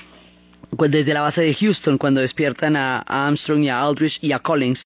desde 0.78 1.14
la 1.14 1.22
base 1.22 1.42
de 1.42 1.54
Houston, 1.54 1.98
cuando 1.98 2.22
despiertan 2.22 2.76
a 2.76 3.00
Armstrong 3.00 3.64
y 3.64 3.70
a 3.70 3.82
Aldrich 3.82 4.18
y 4.22 4.32
a 4.32 4.40
Collins. 4.40 4.82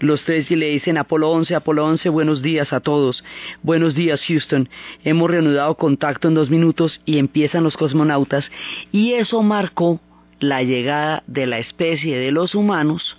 Los 0.00 0.22
tres 0.24 0.50
y 0.50 0.56
le 0.56 0.70
dicen 0.70 0.96
Apolo 0.96 1.30
11, 1.30 1.54
Apolo 1.54 1.84
11, 1.84 2.08
buenos 2.08 2.42
días 2.42 2.72
a 2.72 2.80
todos. 2.80 3.24
Buenos 3.62 3.94
días 3.94 4.20
Houston. 4.26 4.68
Hemos 5.04 5.30
reanudado 5.30 5.74
contacto 5.74 6.28
en 6.28 6.34
dos 6.34 6.50
minutos 6.50 7.00
y 7.04 7.18
empiezan 7.18 7.64
los 7.64 7.76
cosmonautas 7.76 8.44
y 8.92 9.14
eso 9.14 9.42
marcó 9.42 10.00
la 10.38 10.62
llegada 10.62 11.22
de 11.26 11.46
la 11.46 11.58
especie 11.58 12.16
de 12.18 12.32
los 12.32 12.54
humanos 12.54 13.18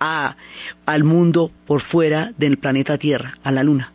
a, 0.00 0.36
al 0.86 1.04
mundo 1.04 1.50
por 1.66 1.82
fuera 1.82 2.32
del 2.38 2.58
planeta 2.58 2.98
Tierra, 2.98 3.38
a 3.42 3.52
la 3.52 3.62
Luna. 3.62 3.92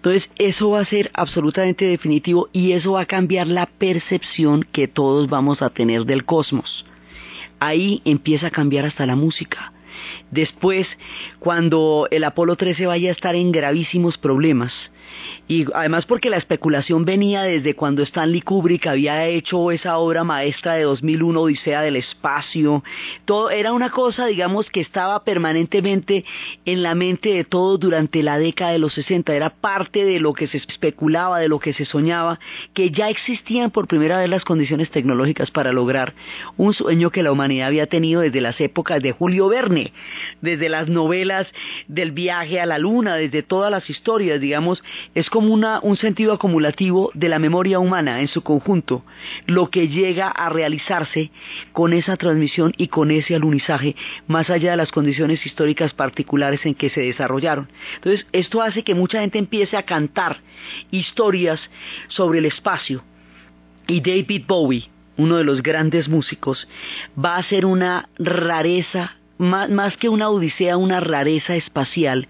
Entonces 0.00 0.30
eso 0.36 0.70
va 0.70 0.80
a 0.80 0.86
ser 0.86 1.10
absolutamente 1.12 1.84
definitivo 1.84 2.48
y 2.52 2.72
eso 2.72 2.92
va 2.92 3.02
a 3.02 3.06
cambiar 3.06 3.46
la 3.46 3.66
percepción 3.66 4.62
que 4.72 4.88
todos 4.88 5.28
vamos 5.28 5.60
a 5.60 5.68
tener 5.68 6.06
del 6.06 6.24
cosmos. 6.24 6.86
Ahí 7.58 8.00
empieza 8.06 8.46
a 8.46 8.50
cambiar 8.50 8.86
hasta 8.86 9.04
la 9.04 9.16
música 9.16 9.72
Después, 10.30 10.86
cuando 11.38 12.06
el 12.10 12.24
Apolo 12.24 12.56
13 12.56 12.86
vaya 12.86 13.10
a 13.10 13.12
estar 13.12 13.34
en 13.34 13.52
gravísimos 13.52 14.18
problemas, 14.18 14.72
y 15.48 15.66
además 15.74 16.06
porque 16.06 16.30
la 16.30 16.36
especulación 16.36 17.04
venía 17.04 17.42
desde 17.42 17.74
cuando 17.74 18.02
Stanley 18.02 18.40
Kubrick 18.40 18.86
había 18.86 19.26
hecho 19.26 19.70
esa 19.70 19.98
obra 19.98 20.24
maestra 20.24 20.74
de 20.74 20.84
2001, 20.84 21.40
Odisea 21.40 21.82
del 21.82 21.96
Espacio, 21.96 22.82
todo 23.24 23.50
era 23.50 23.72
una 23.72 23.90
cosa, 23.90 24.26
digamos, 24.26 24.70
que 24.70 24.80
estaba 24.80 25.24
permanentemente 25.24 26.24
en 26.64 26.82
la 26.82 26.94
mente 26.94 27.30
de 27.30 27.44
todos 27.44 27.80
durante 27.80 28.22
la 28.22 28.38
década 28.38 28.72
de 28.72 28.78
los 28.78 28.94
60, 28.94 29.34
era 29.34 29.50
parte 29.50 30.04
de 30.04 30.20
lo 30.20 30.32
que 30.32 30.48
se 30.48 30.58
especulaba, 30.58 31.38
de 31.38 31.48
lo 31.48 31.58
que 31.58 31.72
se 31.72 31.84
soñaba, 31.84 32.38
que 32.74 32.90
ya 32.90 33.08
existían 33.08 33.70
por 33.70 33.88
primera 33.88 34.18
vez 34.18 34.28
las 34.28 34.44
condiciones 34.44 34.90
tecnológicas 34.90 35.50
para 35.50 35.72
lograr 35.72 36.14
un 36.56 36.74
sueño 36.74 37.10
que 37.10 37.22
la 37.22 37.32
humanidad 37.32 37.68
había 37.68 37.86
tenido 37.86 38.20
desde 38.20 38.40
las 38.40 38.60
épocas 38.60 39.02
de 39.02 39.12
Julio 39.12 39.48
Verne, 39.48 39.92
desde 40.40 40.68
las 40.68 40.88
novelas 40.88 41.46
del 41.88 42.12
viaje 42.12 42.60
a 42.60 42.66
la 42.66 42.78
luna, 42.78 43.16
desde 43.16 43.42
todas 43.42 43.70
las 43.70 43.88
historias, 43.90 44.40
digamos, 44.40 44.82
es 45.14 45.30
como 45.30 45.54
un 45.54 45.96
sentido 45.96 46.32
acumulativo 46.32 47.10
de 47.14 47.28
la 47.28 47.38
memoria 47.38 47.78
humana 47.78 48.20
en 48.20 48.28
su 48.28 48.42
conjunto, 48.42 49.04
lo 49.46 49.70
que 49.70 49.88
llega 49.88 50.28
a 50.28 50.48
realizarse 50.48 51.30
con 51.72 51.92
esa 51.92 52.16
transmisión 52.16 52.72
y 52.76 52.88
con 52.88 53.10
ese 53.10 53.34
alunizaje, 53.34 53.96
más 54.26 54.50
allá 54.50 54.72
de 54.72 54.76
las 54.76 54.92
condiciones 54.92 55.44
históricas 55.44 55.92
particulares 55.92 56.64
en 56.66 56.74
que 56.74 56.90
se 56.90 57.00
desarrollaron. 57.02 57.68
Entonces, 57.96 58.26
esto 58.32 58.62
hace 58.62 58.82
que 58.82 58.94
mucha 58.94 59.20
gente 59.20 59.38
empiece 59.38 59.76
a 59.76 59.84
cantar 59.84 60.38
historias 60.90 61.60
sobre 62.08 62.38
el 62.38 62.46
espacio. 62.46 63.02
Y 63.86 64.00
David 64.00 64.44
Bowie, 64.46 64.88
uno 65.16 65.36
de 65.36 65.44
los 65.44 65.62
grandes 65.62 66.08
músicos, 66.08 66.68
va 67.22 67.36
a 67.36 67.42
ser 67.42 67.66
una 67.66 68.08
rareza 68.18 69.16
más, 69.40 69.96
que 69.96 70.10
una 70.10 70.28
odisea, 70.28 70.76
una 70.76 71.00
rareza 71.00 71.56
espacial, 71.56 72.28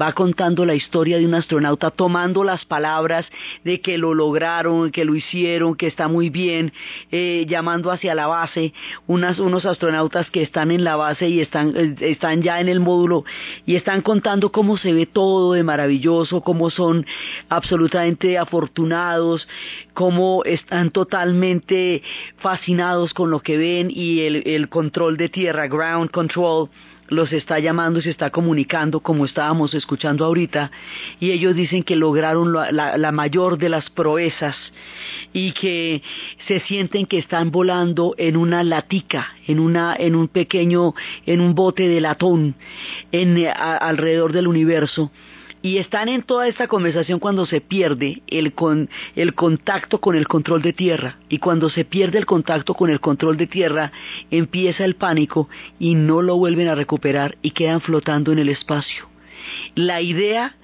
va 0.00 0.12
contando 0.12 0.66
la 0.66 0.74
historia 0.74 1.16
de 1.16 1.24
un 1.24 1.34
astronauta 1.34 1.92
tomando 1.92 2.42
las 2.42 2.64
palabras 2.64 3.26
de 3.62 3.80
que 3.80 3.96
lo 3.96 4.12
lograron, 4.12 4.90
que 4.90 5.04
lo 5.04 5.14
hicieron, 5.14 5.76
que 5.76 5.86
está 5.86 6.08
muy 6.08 6.30
bien, 6.30 6.72
eh, 7.12 7.46
llamando 7.48 7.92
hacia 7.92 8.16
la 8.16 8.26
base, 8.26 8.72
unas, 9.06 9.38
unos 9.38 9.66
astronautas 9.66 10.30
que 10.30 10.42
están 10.42 10.72
en 10.72 10.82
la 10.82 10.96
base 10.96 11.28
y 11.28 11.40
están, 11.40 11.74
eh, 11.76 11.94
están 12.00 12.42
ya 12.42 12.60
en 12.60 12.68
el 12.68 12.80
módulo 12.80 13.24
y 13.64 13.76
están 13.76 14.02
contando 14.02 14.50
cómo 14.50 14.76
se 14.76 14.92
ve 14.92 15.06
todo 15.06 15.52
de 15.52 15.62
maravilloso, 15.62 16.40
cómo 16.40 16.70
son 16.70 17.06
absolutamente 17.48 18.36
afortunados, 18.36 19.46
cómo 19.94 20.42
están 20.44 20.90
totalmente 20.90 22.02
fascinados 22.38 23.14
con 23.14 23.30
lo 23.30 23.40
que 23.40 23.56
ven 23.56 23.88
y 23.90 24.20
el 24.20 24.68
control 24.68 25.16
de 25.16 25.28
tierra, 25.28 25.68
ground 25.68 26.10
control, 26.10 26.47
los 27.08 27.32
está 27.32 27.58
llamando 27.58 27.98
y 27.98 28.02
se 28.02 28.10
está 28.10 28.30
comunicando 28.30 29.00
como 29.00 29.24
estábamos 29.24 29.72
escuchando 29.74 30.24
ahorita 30.24 30.70
y 31.18 31.30
ellos 31.30 31.54
dicen 31.54 31.82
que 31.82 31.96
lograron 31.96 32.52
la, 32.52 32.70
la, 32.70 32.98
la, 32.98 33.12
mayor 33.12 33.56
de 33.56 33.70
las 33.70 33.88
proezas 33.90 34.56
y 35.32 35.52
que 35.52 36.02
se 36.46 36.60
sienten 36.60 37.06
que 37.06 37.18
están 37.18 37.50
volando 37.50 38.14
en 38.18 38.36
una 38.36 38.62
latica, 38.62 39.34
en 39.46 39.58
una, 39.58 39.96
en 39.98 40.14
un 40.14 40.28
pequeño, 40.28 40.94
en 41.26 41.40
un 41.40 41.54
bote 41.54 41.88
de 41.88 42.00
latón 42.00 42.54
en, 43.10 43.46
alrededor 43.56 44.32
del 44.32 44.46
universo 44.46 45.10
y 45.62 45.78
están 45.78 46.08
en 46.08 46.22
toda 46.22 46.48
esta 46.48 46.68
conversación 46.68 47.18
cuando 47.18 47.46
se 47.46 47.60
pierde 47.60 48.22
el, 48.26 48.52
con, 48.52 48.88
el 49.16 49.34
contacto 49.34 50.00
con 50.00 50.16
el 50.16 50.28
control 50.28 50.62
de 50.62 50.72
tierra 50.72 51.16
y 51.28 51.38
cuando 51.38 51.70
se 51.70 51.84
pierde 51.84 52.18
el 52.18 52.26
contacto 52.26 52.74
con 52.74 52.90
el 52.90 53.00
control 53.00 53.36
de 53.36 53.46
tierra 53.46 53.92
empieza 54.30 54.84
el 54.84 54.96
pánico 54.96 55.48
y 55.78 55.94
no 55.94 56.22
lo 56.22 56.36
vuelven 56.36 56.68
a 56.68 56.74
recuperar 56.74 57.36
y 57.42 57.50
quedan 57.50 57.80
flotando 57.80 58.32
en 58.32 58.38
el 58.38 58.48
espacio. 58.48 59.08
La 59.74 60.00
idea 60.00 60.56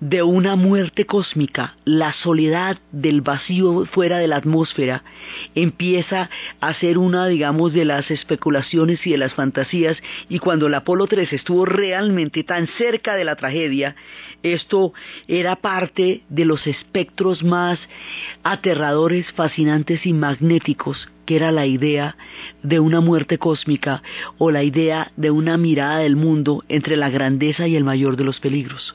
de 0.00 0.22
una 0.22 0.56
muerte 0.56 1.06
cósmica, 1.06 1.76
la 1.84 2.12
soledad 2.12 2.78
del 2.92 3.20
vacío 3.20 3.86
fuera 3.86 4.18
de 4.18 4.28
la 4.28 4.36
atmósfera, 4.36 5.02
empieza 5.54 6.30
a 6.60 6.74
ser 6.74 6.98
una, 6.98 7.26
digamos, 7.26 7.72
de 7.72 7.84
las 7.84 8.10
especulaciones 8.10 9.06
y 9.06 9.12
de 9.12 9.18
las 9.18 9.34
fantasías, 9.34 9.96
y 10.28 10.38
cuando 10.38 10.66
el 10.66 10.74
Apolo 10.74 11.06
3 11.06 11.32
estuvo 11.32 11.64
realmente 11.64 12.44
tan 12.44 12.66
cerca 12.66 13.14
de 13.16 13.24
la 13.24 13.36
tragedia, 13.36 13.96
esto 14.42 14.92
era 15.28 15.56
parte 15.56 16.22
de 16.28 16.44
los 16.44 16.66
espectros 16.66 17.42
más 17.42 17.78
aterradores, 18.42 19.26
fascinantes 19.32 20.06
y 20.06 20.12
magnéticos 20.12 21.08
que 21.26 21.36
era 21.36 21.50
la 21.50 21.66
idea 21.66 22.16
de 22.62 22.78
una 22.78 23.00
muerte 23.00 23.36
cósmica 23.36 24.02
o 24.38 24.50
la 24.50 24.62
idea 24.62 25.10
de 25.16 25.32
una 25.32 25.58
mirada 25.58 25.98
del 25.98 26.16
mundo 26.16 26.64
entre 26.68 26.96
la 26.96 27.10
grandeza 27.10 27.66
y 27.66 27.74
el 27.74 27.82
mayor 27.84 28.16
de 28.16 28.24
los 28.24 28.38
peligros. 28.38 28.94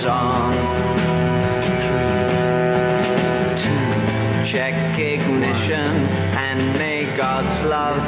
engines 0.00 0.06
on. 0.06 0.52
Check 4.52 4.98
ignition 4.98 6.08
and 6.36 6.78
may 6.78 7.04
God's 7.16 7.68
love 7.68 7.99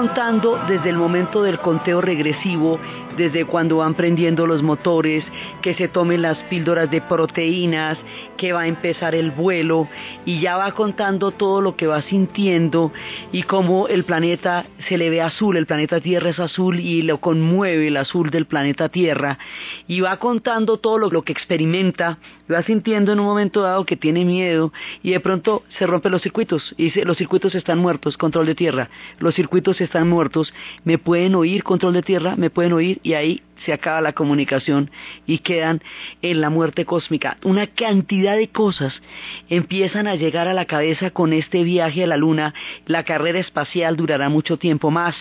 contando 0.00 0.58
desde 0.66 0.88
el 0.88 0.96
momento 0.96 1.42
del 1.42 1.58
conteo 1.58 2.00
regresivo, 2.00 2.80
desde 3.18 3.44
cuando 3.44 3.76
van 3.76 3.92
prendiendo 3.92 4.46
los 4.46 4.62
motores, 4.62 5.22
que 5.60 5.74
se 5.74 5.88
tomen 5.88 6.22
las 6.22 6.38
píldoras 6.44 6.90
de 6.90 7.02
proteínas, 7.02 7.98
que 8.38 8.54
va 8.54 8.62
a 8.62 8.66
empezar 8.66 9.14
el 9.14 9.30
vuelo 9.30 9.88
y 10.24 10.40
ya 10.40 10.56
va 10.56 10.72
contando 10.72 11.32
todo 11.32 11.60
lo 11.60 11.76
que 11.76 11.86
va 11.86 12.00
sintiendo 12.00 12.92
y 13.30 13.42
cómo 13.42 13.88
el 13.88 14.04
planeta 14.04 14.64
se 14.88 14.96
le 14.96 15.10
ve 15.10 15.20
azul, 15.20 15.58
el 15.58 15.66
planeta 15.66 16.00
Tierra 16.00 16.30
es 16.30 16.38
azul 16.38 16.80
y 16.80 17.02
lo 17.02 17.20
conmueve 17.20 17.88
el 17.88 17.98
azul 17.98 18.30
del 18.30 18.46
planeta 18.46 18.88
Tierra. 18.88 19.38
Y 19.86 20.00
va 20.00 20.16
contando 20.16 20.78
todo 20.78 20.96
lo, 20.96 21.22
que 21.22 21.32
experimenta, 21.32 22.16
va 22.50 22.62
sintiendo 22.62 23.12
en 23.12 23.20
un 23.20 23.26
momento 23.26 23.60
dado 23.60 23.84
que 23.84 23.98
tiene 23.98 24.24
miedo 24.24 24.72
y 25.02 25.10
de 25.10 25.20
pronto 25.20 25.62
se 25.78 25.86
rompen 25.86 26.12
los 26.12 26.22
circuitos 26.22 26.74
y 26.78 26.84
dice 26.84 27.04
los 27.04 27.18
circuitos 27.18 27.54
están 27.54 27.78
muertos, 27.78 28.16
control 28.16 28.46
de 28.46 28.54
tierra, 28.54 28.88
los 29.18 29.34
circuitos 29.34 29.78
están 29.82 29.89
muertos, 29.98 30.52
me 30.84 30.98
pueden 30.98 31.34
oír, 31.34 31.62
control 31.62 31.94
de 31.94 32.02
tierra, 32.02 32.36
me 32.36 32.50
pueden 32.50 32.72
oír 32.72 33.00
y 33.02 33.14
ahí 33.14 33.42
se 33.64 33.72
acaba 33.72 34.00
la 34.00 34.12
comunicación 34.12 34.90
y 35.26 35.38
quedan 35.38 35.82
en 36.22 36.40
la 36.40 36.50
muerte 36.50 36.84
cósmica. 36.84 37.36
Una 37.44 37.66
cantidad 37.66 38.36
de 38.36 38.48
cosas 38.48 39.00
empiezan 39.48 40.06
a 40.06 40.14
llegar 40.14 40.48
a 40.48 40.54
la 40.54 40.64
cabeza 40.64 41.10
con 41.10 41.32
este 41.32 41.62
viaje 41.62 42.04
a 42.04 42.06
la 42.06 42.16
Luna. 42.16 42.54
La 42.86 43.04
carrera 43.04 43.38
espacial 43.38 43.96
durará 43.96 44.28
mucho 44.28 44.56
tiempo 44.56 44.90
más. 44.90 45.14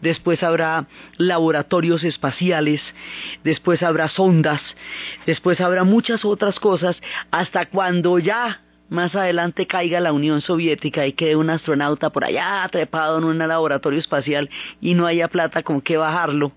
Después 0.00 0.42
habrá 0.42 0.86
laboratorios 1.18 2.04
espaciales. 2.04 2.80
Después 3.44 3.82
habrá 3.82 4.08
sondas. 4.08 4.60
Después 5.26 5.60
habrá 5.60 5.84
muchas 5.84 6.24
otras 6.24 6.58
cosas 6.58 6.96
hasta 7.30 7.66
cuando 7.66 8.18
ya 8.18 8.60
más 8.92 9.14
adelante 9.14 9.66
caiga 9.66 10.00
la 10.00 10.12
Unión 10.12 10.42
Soviética 10.42 11.06
y 11.06 11.14
quede 11.14 11.34
un 11.34 11.48
astronauta 11.48 12.10
por 12.10 12.24
allá 12.24 12.68
trepado 12.70 13.16
en 13.16 13.24
un 13.24 13.38
laboratorio 13.38 13.98
espacial 13.98 14.50
y 14.82 14.92
no 14.92 15.06
haya 15.06 15.28
plata 15.28 15.62
con 15.62 15.80
qué 15.80 15.96
bajarlo 15.96 16.52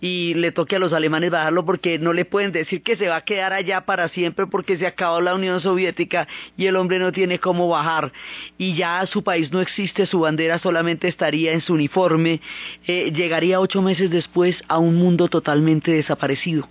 y 0.00 0.34
le 0.34 0.52
toque 0.52 0.76
a 0.76 0.78
los 0.78 0.92
alemanes 0.92 1.30
bajarlo 1.30 1.64
porque 1.64 1.98
no 1.98 2.12
le 2.12 2.24
pueden 2.24 2.52
decir 2.52 2.82
que 2.82 2.96
se 2.96 3.08
va 3.08 3.16
a 3.16 3.24
quedar 3.24 3.52
allá 3.52 3.80
para 3.80 4.08
siempre 4.08 4.46
porque 4.46 4.78
se 4.78 4.86
acabó 4.86 5.20
la 5.20 5.34
Unión 5.34 5.60
Soviética 5.60 6.28
y 6.56 6.66
el 6.66 6.76
hombre 6.76 7.00
no 7.00 7.10
tiene 7.10 7.40
cómo 7.40 7.68
bajar. 7.68 8.12
Y 8.56 8.76
ya 8.76 9.04
su 9.06 9.24
país 9.24 9.50
no 9.50 9.60
existe, 9.60 10.06
su 10.06 10.20
bandera 10.20 10.60
solamente 10.60 11.08
estaría 11.08 11.52
en 11.52 11.60
su 11.60 11.74
uniforme, 11.74 12.40
eh, 12.86 13.10
llegaría 13.12 13.58
ocho 13.58 13.82
meses 13.82 14.10
después 14.10 14.56
a 14.68 14.78
un 14.78 14.94
mundo 14.94 15.26
totalmente 15.26 15.90
desaparecido. 15.90 16.68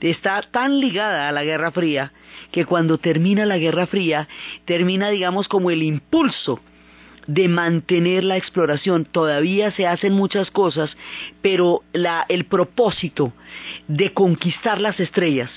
Está 0.00 0.42
tan 0.42 0.78
ligada 0.78 1.28
a 1.28 1.32
la 1.32 1.42
Guerra 1.42 1.72
Fría 1.72 2.12
que 2.50 2.64
cuando 2.64 2.98
termina 2.98 3.46
la 3.46 3.58
Guerra 3.58 3.86
Fría 3.86 4.28
termina, 4.64 5.10
digamos, 5.10 5.48
como 5.48 5.70
el 5.70 5.82
impulso 5.82 6.60
de 7.26 7.48
mantener 7.48 8.24
la 8.24 8.36
exploración. 8.36 9.04
Todavía 9.04 9.70
se 9.72 9.86
hacen 9.86 10.14
muchas 10.14 10.50
cosas, 10.50 10.96
pero 11.42 11.82
la, 11.92 12.26
el 12.28 12.44
propósito 12.44 13.32
de 13.88 14.12
conquistar 14.12 14.80
las 14.80 15.00
estrellas 15.00 15.50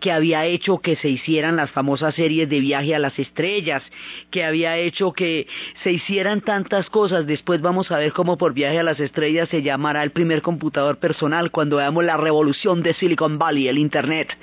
que 0.00 0.12
había 0.12 0.44
hecho 0.46 0.78
que 0.78 0.96
se 0.96 1.08
hicieran 1.08 1.56
las 1.56 1.70
famosas 1.70 2.14
series 2.14 2.48
de 2.48 2.60
viaje 2.60 2.94
a 2.94 2.98
las 2.98 3.18
estrellas, 3.18 3.82
que 4.30 4.44
había 4.44 4.76
hecho 4.76 5.12
que 5.12 5.46
se 5.82 5.92
hicieran 5.92 6.40
tantas 6.40 6.88
cosas. 6.90 7.26
Después 7.26 7.60
vamos 7.60 7.90
a 7.90 7.98
ver 7.98 8.12
cómo 8.12 8.36
por 8.36 8.54
viaje 8.54 8.78
a 8.78 8.82
las 8.82 9.00
estrellas 9.00 9.48
se 9.48 9.62
llamará 9.62 10.02
el 10.02 10.10
primer 10.10 10.42
computador 10.42 10.98
personal 10.98 11.50
cuando 11.50 11.76
veamos 11.76 12.04
la 12.04 12.16
revolución 12.16 12.82
de 12.82 12.94
Silicon 12.94 13.38
Valley, 13.38 13.68
el 13.68 13.78
Internet. 13.78 14.36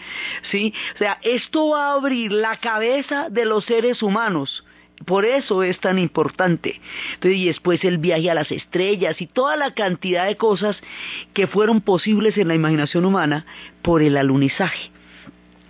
¿Sí? 0.52 0.74
O 0.96 0.98
sea, 0.98 1.20
esto 1.22 1.70
va 1.70 1.90
a 1.90 1.94
abrir 1.94 2.32
la 2.32 2.58
cabeza 2.58 3.30
de 3.30 3.46
los 3.46 3.66
seres 3.66 4.02
humanos. 4.02 4.64
Por 5.06 5.26
eso 5.26 5.64
es 5.64 5.80
tan 5.80 6.00
importante. 6.00 6.80
Y 7.22 7.46
después 7.46 7.84
el 7.84 7.98
viaje 7.98 8.30
a 8.32 8.36
las 8.36 8.52
estrellas 8.52 9.22
y 9.22 9.28
toda 9.28 9.56
la 9.56 9.74
cantidad 9.74 10.28
de 10.28 10.38
cosas 10.38 10.78
que 11.34 11.48
fueron 11.48 11.82
posibles 11.82 12.38
en 12.38 12.48
la 12.48 12.56
imaginación 12.56 13.06
humana 13.06 13.46
por 13.82 14.02
el 14.02 14.18
alunizaje 14.18 14.92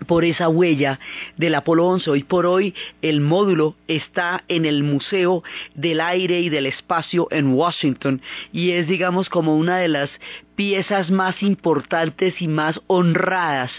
por 0.03 0.25
esa 0.25 0.49
huella 0.49 0.99
del 1.37 1.55
Apolo 1.55 1.87
11. 1.87 2.11
Hoy 2.11 2.23
por 2.23 2.45
hoy 2.45 2.73
el 3.01 3.21
módulo 3.21 3.75
está 3.87 4.43
en 4.47 4.65
el 4.65 4.83
Museo 4.83 5.43
del 5.75 6.01
Aire 6.01 6.41
y 6.41 6.49
del 6.49 6.65
Espacio 6.65 7.27
en 7.31 7.53
Washington 7.53 8.21
y 8.51 8.71
es 8.71 8.87
digamos 8.87 9.29
como 9.29 9.55
una 9.55 9.77
de 9.77 9.87
las 9.87 10.09
piezas 10.55 11.09
más 11.09 11.41
importantes 11.41 12.41
y 12.41 12.47
más 12.47 12.79
honradas 12.87 13.71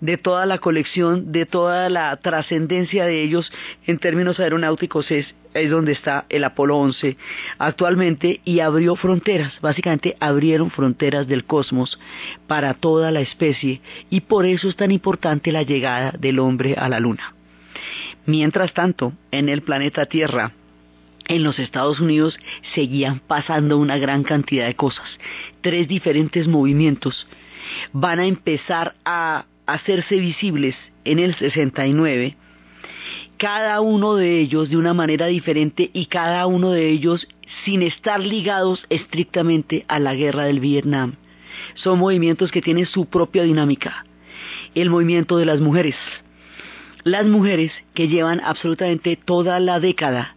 de 0.00 0.16
toda 0.16 0.46
la 0.46 0.58
colección, 0.58 1.32
de 1.32 1.46
toda 1.46 1.88
la 1.88 2.16
trascendencia 2.16 3.04
de 3.06 3.22
ellos 3.22 3.52
en 3.86 3.98
términos 3.98 4.40
aeronáuticos 4.40 5.10
es, 5.10 5.34
es 5.54 5.70
donde 5.70 5.92
está 5.92 6.26
el 6.28 6.44
Apolo 6.44 6.76
11 6.76 7.16
actualmente 7.58 8.40
y 8.44 8.60
abrió 8.60 8.96
fronteras, 8.96 9.60
básicamente 9.60 10.16
abrieron 10.20 10.70
fronteras 10.70 11.26
del 11.26 11.44
cosmos 11.44 11.98
para 12.46 12.74
toda 12.74 13.10
la 13.10 13.20
especie 13.20 13.80
y 14.10 14.20
por 14.22 14.46
eso 14.46 14.68
es 14.68 14.76
tan 14.76 14.90
importante 14.90 15.52
la 15.52 15.62
llegada 15.62 16.12
del 16.18 16.38
hombre 16.38 16.74
a 16.76 16.88
la 16.88 17.00
luna. 17.00 17.34
Mientras 18.26 18.74
tanto, 18.74 19.12
en 19.30 19.48
el 19.48 19.62
planeta 19.62 20.06
Tierra, 20.06 20.52
en 21.28 21.42
los 21.42 21.58
Estados 21.58 22.00
Unidos 22.00 22.38
seguían 22.74 23.20
pasando 23.20 23.78
una 23.78 23.98
gran 23.98 24.22
cantidad 24.22 24.66
de 24.66 24.76
cosas. 24.76 25.06
Tres 25.60 25.88
diferentes 25.88 26.46
movimientos 26.48 27.26
van 27.92 28.20
a 28.20 28.26
empezar 28.26 28.94
a 29.04 29.46
hacerse 29.66 30.16
visibles 30.16 30.76
en 31.04 31.18
el 31.18 31.34
69, 31.34 32.36
cada 33.36 33.80
uno 33.80 34.14
de 34.14 34.40
ellos 34.40 34.70
de 34.70 34.76
una 34.76 34.94
manera 34.94 35.26
diferente 35.26 35.90
y 35.92 36.06
cada 36.06 36.46
uno 36.46 36.70
de 36.70 36.88
ellos 36.88 37.28
sin 37.64 37.82
estar 37.82 38.20
ligados 38.20 38.84
estrictamente 38.88 39.84
a 39.88 39.98
la 39.98 40.14
guerra 40.14 40.44
del 40.44 40.60
Vietnam. 40.60 41.16
Son 41.74 41.98
movimientos 41.98 42.50
que 42.50 42.62
tienen 42.62 42.86
su 42.86 43.06
propia 43.06 43.42
dinámica. 43.42 44.06
El 44.74 44.90
movimiento 44.90 45.38
de 45.38 45.46
las 45.46 45.60
mujeres. 45.60 45.96
Las 47.04 47.26
mujeres 47.26 47.72
que 47.94 48.08
llevan 48.08 48.40
absolutamente 48.44 49.16
toda 49.16 49.60
la 49.60 49.80
década 49.80 50.35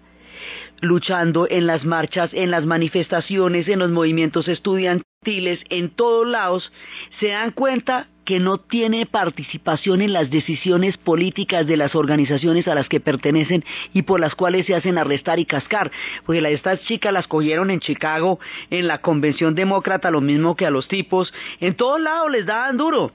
luchando 0.81 1.47
en 1.49 1.67
las 1.67 1.85
marchas, 1.85 2.29
en 2.33 2.51
las 2.51 2.65
manifestaciones, 2.65 3.67
en 3.67 3.79
los 3.79 3.89
movimientos 3.89 4.47
estudiantiles, 4.47 5.59
en 5.69 5.89
todos 5.89 6.27
lados, 6.27 6.71
se 7.19 7.29
dan 7.29 7.51
cuenta 7.51 8.07
que 8.29 8.39
no 8.39 8.59
tiene 8.59 9.07
participación 9.07 10.01
en 10.01 10.13
las 10.13 10.29
decisiones 10.29 10.97
políticas 10.97 11.65
de 11.65 11.77
las 11.77 11.95
organizaciones 11.95 12.67
a 12.67 12.75
las 12.75 12.87
que 12.87 12.99
pertenecen 12.99 13.65
y 13.91 14.03
por 14.03 14.19
las 14.19 14.35
cuales 14.35 14.67
se 14.67 14.75
hacen 14.75 14.99
arrestar 14.99 15.39
y 15.39 15.45
cascar. 15.45 15.91
Porque 16.27 16.53
estas 16.53 16.81
chicas 16.81 17.11
las 17.11 17.27
cogieron 17.27 17.71
en 17.71 17.79
Chicago, 17.79 18.39
en 18.69 18.87
la 18.87 18.99
convención 18.99 19.55
demócrata, 19.55 20.11
lo 20.11 20.21
mismo 20.21 20.55
que 20.55 20.67
a 20.67 20.69
los 20.69 20.87
tipos, 20.87 21.33
en 21.59 21.73
todos 21.73 21.99
lados 21.99 22.29
les 22.29 22.45
daban 22.45 22.77
duro. 22.77 23.11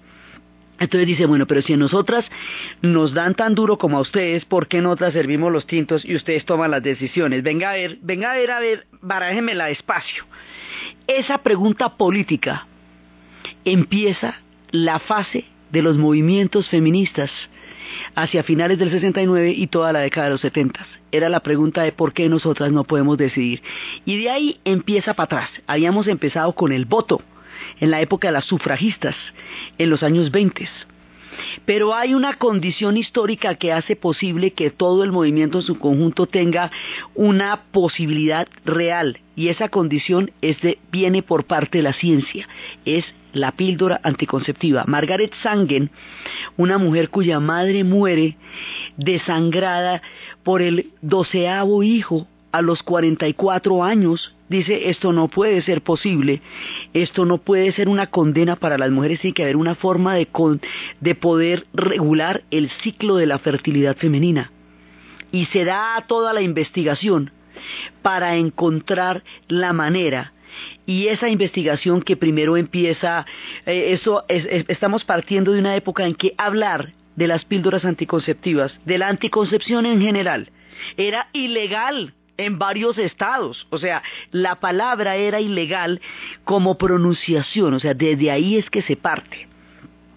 Entonces 0.79 1.07
dice, 1.07 1.27
bueno, 1.27 1.47
pero 1.47 1.63
si 1.63 1.75
a 1.75 1.77
nosotras 1.77 2.25
nos 2.83 3.15
dan 3.15 3.35
tan 3.35 3.55
duro 3.55 3.79
como 3.79 3.99
a 3.99 4.01
ustedes, 4.01 4.45
¿por 4.45 4.67
qué 4.67 4.81
nosotras 4.81 5.13
servimos 5.13 5.53
los 5.53 5.67
tintos 5.67 6.05
y 6.05 6.17
ustedes 6.17 6.45
toman 6.45 6.71
las 6.71 6.83
decisiones? 6.83 7.43
Venga 7.43 7.71
a 7.71 7.75
ver, 7.75 7.99
venga 8.03 8.33
a 8.33 8.37
ver, 8.37 8.51
a 8.51 8.59
ver, 8.59 8.87
barájemela 9.01 9.67
despacio. 9.67 10.25
Esa 11.07 11.39
pregunta 11.39 11.97
política 11.97 12.67
empieza 13.65 14.41
la 14.71 14.99
fase 14.99 15.45
de 15.71 15.83
los 15.83 15.97
movimientos 15.97 16.69
feministas 16.69 17.31
hacia 18.15 18.43
finales 18.43 18.79
del 18.79 18.91
69 18.91 19.51
y 19.51 19.67
toda 19.69 19.93
la 19.93 20.01
década 20.01 20.27
de 20.27 20.33
los 20.33 20.41
70. 20.41 20.85
Era 21.13 21.29
la 21.29 21.41
pregunta 21.41 21.83
de 21.83 21.93
por 21.93 22.13
qué 22.13 22.29
nosotras 22.29 22.73
no 22.73 22.85
podemos 22.85 23.17
decidir. 23.17 23.63
Y 24.05 24.19
de 24.19 24.31
ahí 24.31 24.61
empieza 24.65 25.15
para 25.15 25.25
atrás. 25.25 25.51
Habíamos 25.67 26.09
empezado 26.09 26.53
con 26.53 26.73
el 26.73 26.87
voto 26.87 27.23
en 27.81 27.91
la 27.91 28.01
época 28.01 28.29
de 28.29 28.33
las 28.33 28.45
sufragistas, 28.45 29.17
en 29.79 29.91
los 29.91 30.03
años 30.03 30.31
20. 30.31 30.69
Pero 31.65 31.95
hay 31.95 32.15
una 32.15 32.35
condición 32.35 32.97
histórica 32.97 33.55
que 33.57 33.73
hace 33.73 33.97
posible 33.97 34.53
que 34.53 34.71
todo 34.71 35.05
el 35.05 35.13
movimiento 35.13 35.59
en 35.59 35.67
su 35.67 35.79
conjunto 35.79 36.27
tenga 36.27 36.71
una 37.15 37.63
posibilidad 37.73 38.49
real 38.65 39.19
y 39.37 39.49
esa 39.49 39.69
condición 39.69 40.31
es 40.43 40.61
de, 40.61 40.79
viene 40.93 41.23
por 41.23 41.45
parte 41.45 41.79
de 41.79 41.83
la 41.83 41.93
ciencia, 41.93 42.49
es 42.85 43.05
la 43.33 43.53
píldora 43.53 44.01
anticonceptiva. 44.05 44.85
Margaret 44.87 45.33
Sangen, 45.43 45.91
una 46.57 46.79
mujer 46.79 47.11
cuya 47.11 47.41
madre 47.41 47.83
muere 47.83 48.37
desangrada 48.97 50.03
por 50.45 50.63
el 50.63 50.91
doceavo 51.03 51.83
hijo 51.83 52.29
a 52.53 52.63
los 52.63 52.85
44 52.85 53.83
años, 53.83 54.37
dice, 54.49 54.91
esto 54.91 55.13
no 55.13 55.29
puede 55.29 55.63
ser 55.63 55.83
posible, 55.83 56.41
esto 56.93 57.25
no 57.25 57.39
puede 57.39 57.73
ser 57.73 57.89
una 57.89 58.09
condena 58.09 58.57
para 58.57 58.79
las 58.79 58.91
mujeres, 58.91 59.21
tiene 59.21 59.35
que 59.35 59.43
haber 59.43 59.57
una 59.57 59.75
forma 59.75 60.15
de, 60.15 60.29
de 61.01 61.15
poder 61.15 61.67
regular 61.73 62.43
el 62.51 62.71
ciclo 62.83 63.17
de 63.17 63.27
la 63.27 63.39
fertilidad 63.39 63.97
femenina. 63.97 64.51
Y 65.33 65.47
se 65.47 65.65
da 65.65 66.05
toda 66.07 66.33
la 66.33 66.43
investigación 66.43 67.33
para 68.03 68.37
encontrar 68.37 69.25
la 69.49 69.73
manera. 69.73 70.33
Y 70.87 71.09
esa 71.09 71.29
investigación 71.29 72.03
que 72.03 72.17
primero 72.17 72.57
empieza, 72.57 73.27
eh, 73.67 73.93
eso 73.93 74.25
estamos 74.29 75.05
partiendo 75.05 75.53
de 75.53 75.59
una 75.59 75.75
época 75.75 76.07
en 76.07 76.15
que 76.15 76.35
hablar 76.39 76.93
de 77.17 77.27
las 77.27 77.45
píldoras 77.45 77.85
anticonceptivas, 77.85 78.79
de 78.85 78.99
la 78.99 79.09
anticoncepción 79.09 79.87
en 79.87 80.01
general, 80.01 80.51
era 80.97 81.29
ilegal 81.33 82.15
en 82.37 82.59
varios 82.59 82.99
estados. 82.99 83.67
O 83.71 83.79
sea, 83.79 84.03
la 84.31 84.57
palabra 84.57 85.17
era 85.17 85.41
ilegal 85.41 86.01
como 86.45 86.77
pronunciación, 86.79 87.75
o 87.75 87.81
sea, 87.81 87.95
desde 87.95 88.31
ahí 88.31 88.57
es 88.57 88.71
que 88.71 88.83
se 88.83 88.97
parte. 88.97 89.49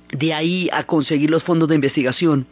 De 0.09 0.33
ahí 0.33 0.69
a 0.71 0.85
conseguir 0.85 1.29
los 1.29 1.43
fondos 1.43 1.67
de 1.67 1.75
investigación, 1.75 2.47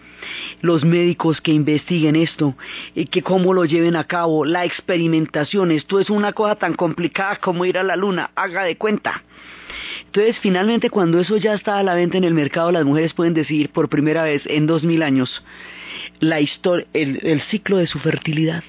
los 0.61 0.83
médicos 0.83 1.39
que 1.39 1.53
investiguen 1.53 2.17
esto, 2.17 2.55
y 2.93 3.05
que 3.05 3.23
cómo 3.23 3.53
lo 3.53 3.63
lleven 3.63 3.95
a 3.95 4.03
cabo, 4.03 4.43
la 4.43 4.65
experimentación, 4.65 5.71
esto 5.71 5.99
es 5.99 6.09
una 6.09 6.33
cosa 6.33 6.55
tan 6.55 6.73
complicada 6.73 7.37
como 7.37 7.65
ir 7.65 7.77
a 7.77 7.83
la 7.83 7.95
luna, 7.95 8.31
haga 8.35 8.63
de 8.63 8.77
cuenta. 8.77 9.23
Entonces, 10.05 10.37
finalmente, 10.39 10.89
cuando 10.89 11.19
eso 11.19 11.37
ya 11.37 11.53
está 11.53 11.79
a 11.79 11.83
la 11.83 11.95
venta 11.95 12.17
en 12.17 12.25
el 12.25 12.33
mercado, 12.33 12.71
las 12.71 12.85
mujeres 12.85 13.13
pueden 13.13 13.33
decidir 13.33 13.69
por 13.69 13.87
primera 13.87 14.23
vez 14.23 14.43
en 14.45 14.67
dos 14.67 14.83
mil 14.83 15.01
años 15.01 15.43
la 16.19 16.39
el 16.39 17.41
ciclo 17.49 17.77
de 17.77 17.87
su 17.87 17.99
fertilidad 17.99 18.63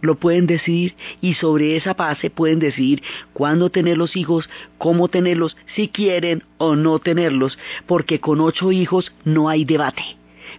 lo 0.00 0.16
pueden 0.16 0.46
decidir 0.46 0.94
y 1.20 1.34
sobre 1.34 1.76
esa 1.76 1.94
base 1.94 2.30
pueden 2.30 2.58
decidir 2.58 3.02
cuándo 3.32 3.70
tener 3.70 3.98
los 3.98 4.16
hijos, 4.16 4.48
cómo 4.78 5.08
tenerlos, 5.08 5.56
si 5.74 5.88
quieren 5.88 6.44
o 6.58 6.76
no 6.76 6.98
tenerlos, 6.98 7.58
porque 7.86 8.20
con 8.20 8.40
ocho 8.40 8.72
hijos 8.72 9.12
no 9.24 9.48
hay 9.48 9.64
debate. 9.64 10.02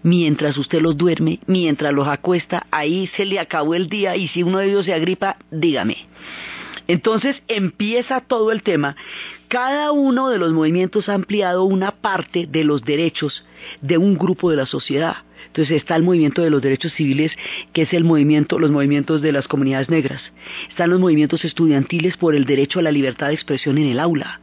Mientras 0.04 0.58
usted 0.58 0.82
los 0.82 0.97
duerme, 0.97 1.39
mientras 1.47 1.93
los 1.93 2.08
acuesta, 2.08 2.65
ahí 2.71 3.08
se 3.08 3.25
le 3.25 3.39
acabó 3.39 3.75
el 3.75 3.89
día 3.89 4.15
y 4.15 4.28
si 4.28 4.43
uno 4.43 4.60
de 4.60 4.69
ellos 4.69 4.86
se 4.86 4.93
agripa, 4.93 5.38
dígame. 5.52 5.97
Entonces 6.89 7.43
empieza 7.47 8.19
todo 8.19 8.52
el 8.52 8.63
tema. 8.63 8.95
Cada 9.47 9.91
uno 9.91 10.30
de 10.30 10.39
los 10.39 10.54
movimientos 10.54 11.08
ha 11.08 11.13
ampliado 11.13 11.63
una 11.63 11.91
parte 11.91 12.47
de 12.47 12.63
los 12.63 12.84
derechos 12.84 13.45
de 13.82 13.99
un 13.99 14.17
grupo 14.17 14.49
de 14.49 14.58
la 14.58 14.65
sociedad. 14.65 15.17
Entonces 15.45 15.78
está 15.78 15.95
el 15.95 16.02
movimiento 16.02 16.41
de 16.41 16.49
los 16.49 16.63
derechos 16.63 16.91
civiles, 16.93 17.32
que 17.73 17.84
es 17.84 17.93
el 17.93 18.06
movimiento, 18.06 18.58
los 18.58 18.71
movimientos 18.71 19.21
de 19.21 19.32
las 19.32 19.47
comunidades 19.47 19.89
negras. 19.89 20.19
Están 20.67 20.89
los 20.89 20.99
movimientos 20.99 21.45
estudiantiles 21.45 22.17
por 22.17 22.34
el 22.34 22.45
derecho 22.45 22.80
a 22.80 22.84
la 22.84 22.91
libertad 22.91 23.28
de 23.28 23.36
expresión 23.36 23.78
en 23.78 23.86
el 23.86 23.99
aula. 23.99 24.41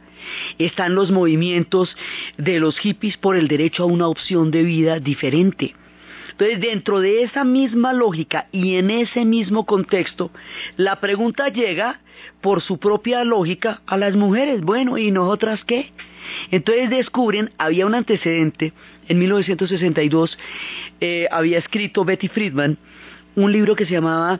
Están 0.57 0.95
los 0.95 1.11
movimientos 1.11 1.97
de 2.37 2.61
los 2.61 2.79
hippies 2.79 3.17
por 3.17 3.35
el 3.35 3.49
derecho 3.49 3.83
a 3.83 3.87
una 3.87 4.07
opción 4.07 4.51
de 4.51 4.63
vida 4.63 5.01
diferente. 5.01 5.75
Entonces, 6.39 6.61
dentro 6.61 6.99
de 6.99 7.23
esa 7.23 7.43
misma 7.43 7.93
lógica 7.93 8.45
y 8.51 8.75
en 8.75 8.91
ese 8.91 9.25
mismo 9.25 9.65
contexto, 9.65 10.29
la 10.75 10.99
pregunta 10.99 11.49
llega 11.49 11.99
por 12.41 12.61
su 12.61 12.77
propia 12.77 13.23
lógica 13.23 13.81
a 13.87 13.97
las 13.97 14.15
mujeres. 14.15 14.61
Bueno, 14.61 14.99
¿y 14.99 15.09
nosotras 15.09 15.63
qué? 15.65 15.91
Entonces 16.51 16.91
descubren, 16.91 17.49
había 17.57 17.87
un 17.87 17.95
antecedente, 17.95 18.71
en 19.07 19.17
1962 19.17 20.37
eh, 21.01 21.27
había 21.31 21.57
escrito 21.57 22.05
Betty 22.05 22.27
Friedman 22.27 22.77
un 23.33 23.51
libro 23.51 23.75
que 23.75 23.87
se 23.87 23.93
llamaba 23.93 24.39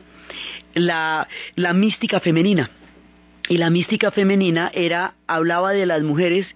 La, 0.74 1.26
la 1.56 1.72
mística 1.72 2.20
femenina. 2.20 2.70
Y 3.48 3.56
la 3.56 3.70
mística 3.70 4.10
femenina 4.10 4.70
era, 4.74 5.14
hablaba 5.26 5.72
de 5.72 5.86
las 5.86 6.02
mujeres 6.02 6.46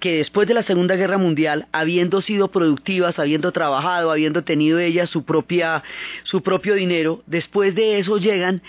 que 0.00 0.16
después 0.16 0.48
de 0.48 0.54
la 0.54 0.62
Segunda 0.62 0.96
Guerra 0.96 1.18
Mundial, 1.18 1.66
habiendo 1.72 2.22
sido 2.22 2.48
productivas, 2.48 3.18
habiendo 3.18 3.52
trabajado, 3.52 4.10
habiendo 4.10 4.42
tenido 4.42 4.78
ellas 4.78 5.10
su 5.10 5.24
propia, 5.24 5.82
su 6.22 6.42
propio 6.42 6.74
dinero, 6.74 7.22
después 7.26 7.74
de 7.74 7.98
eso 7.98 8.16
llegan 8.16 8.62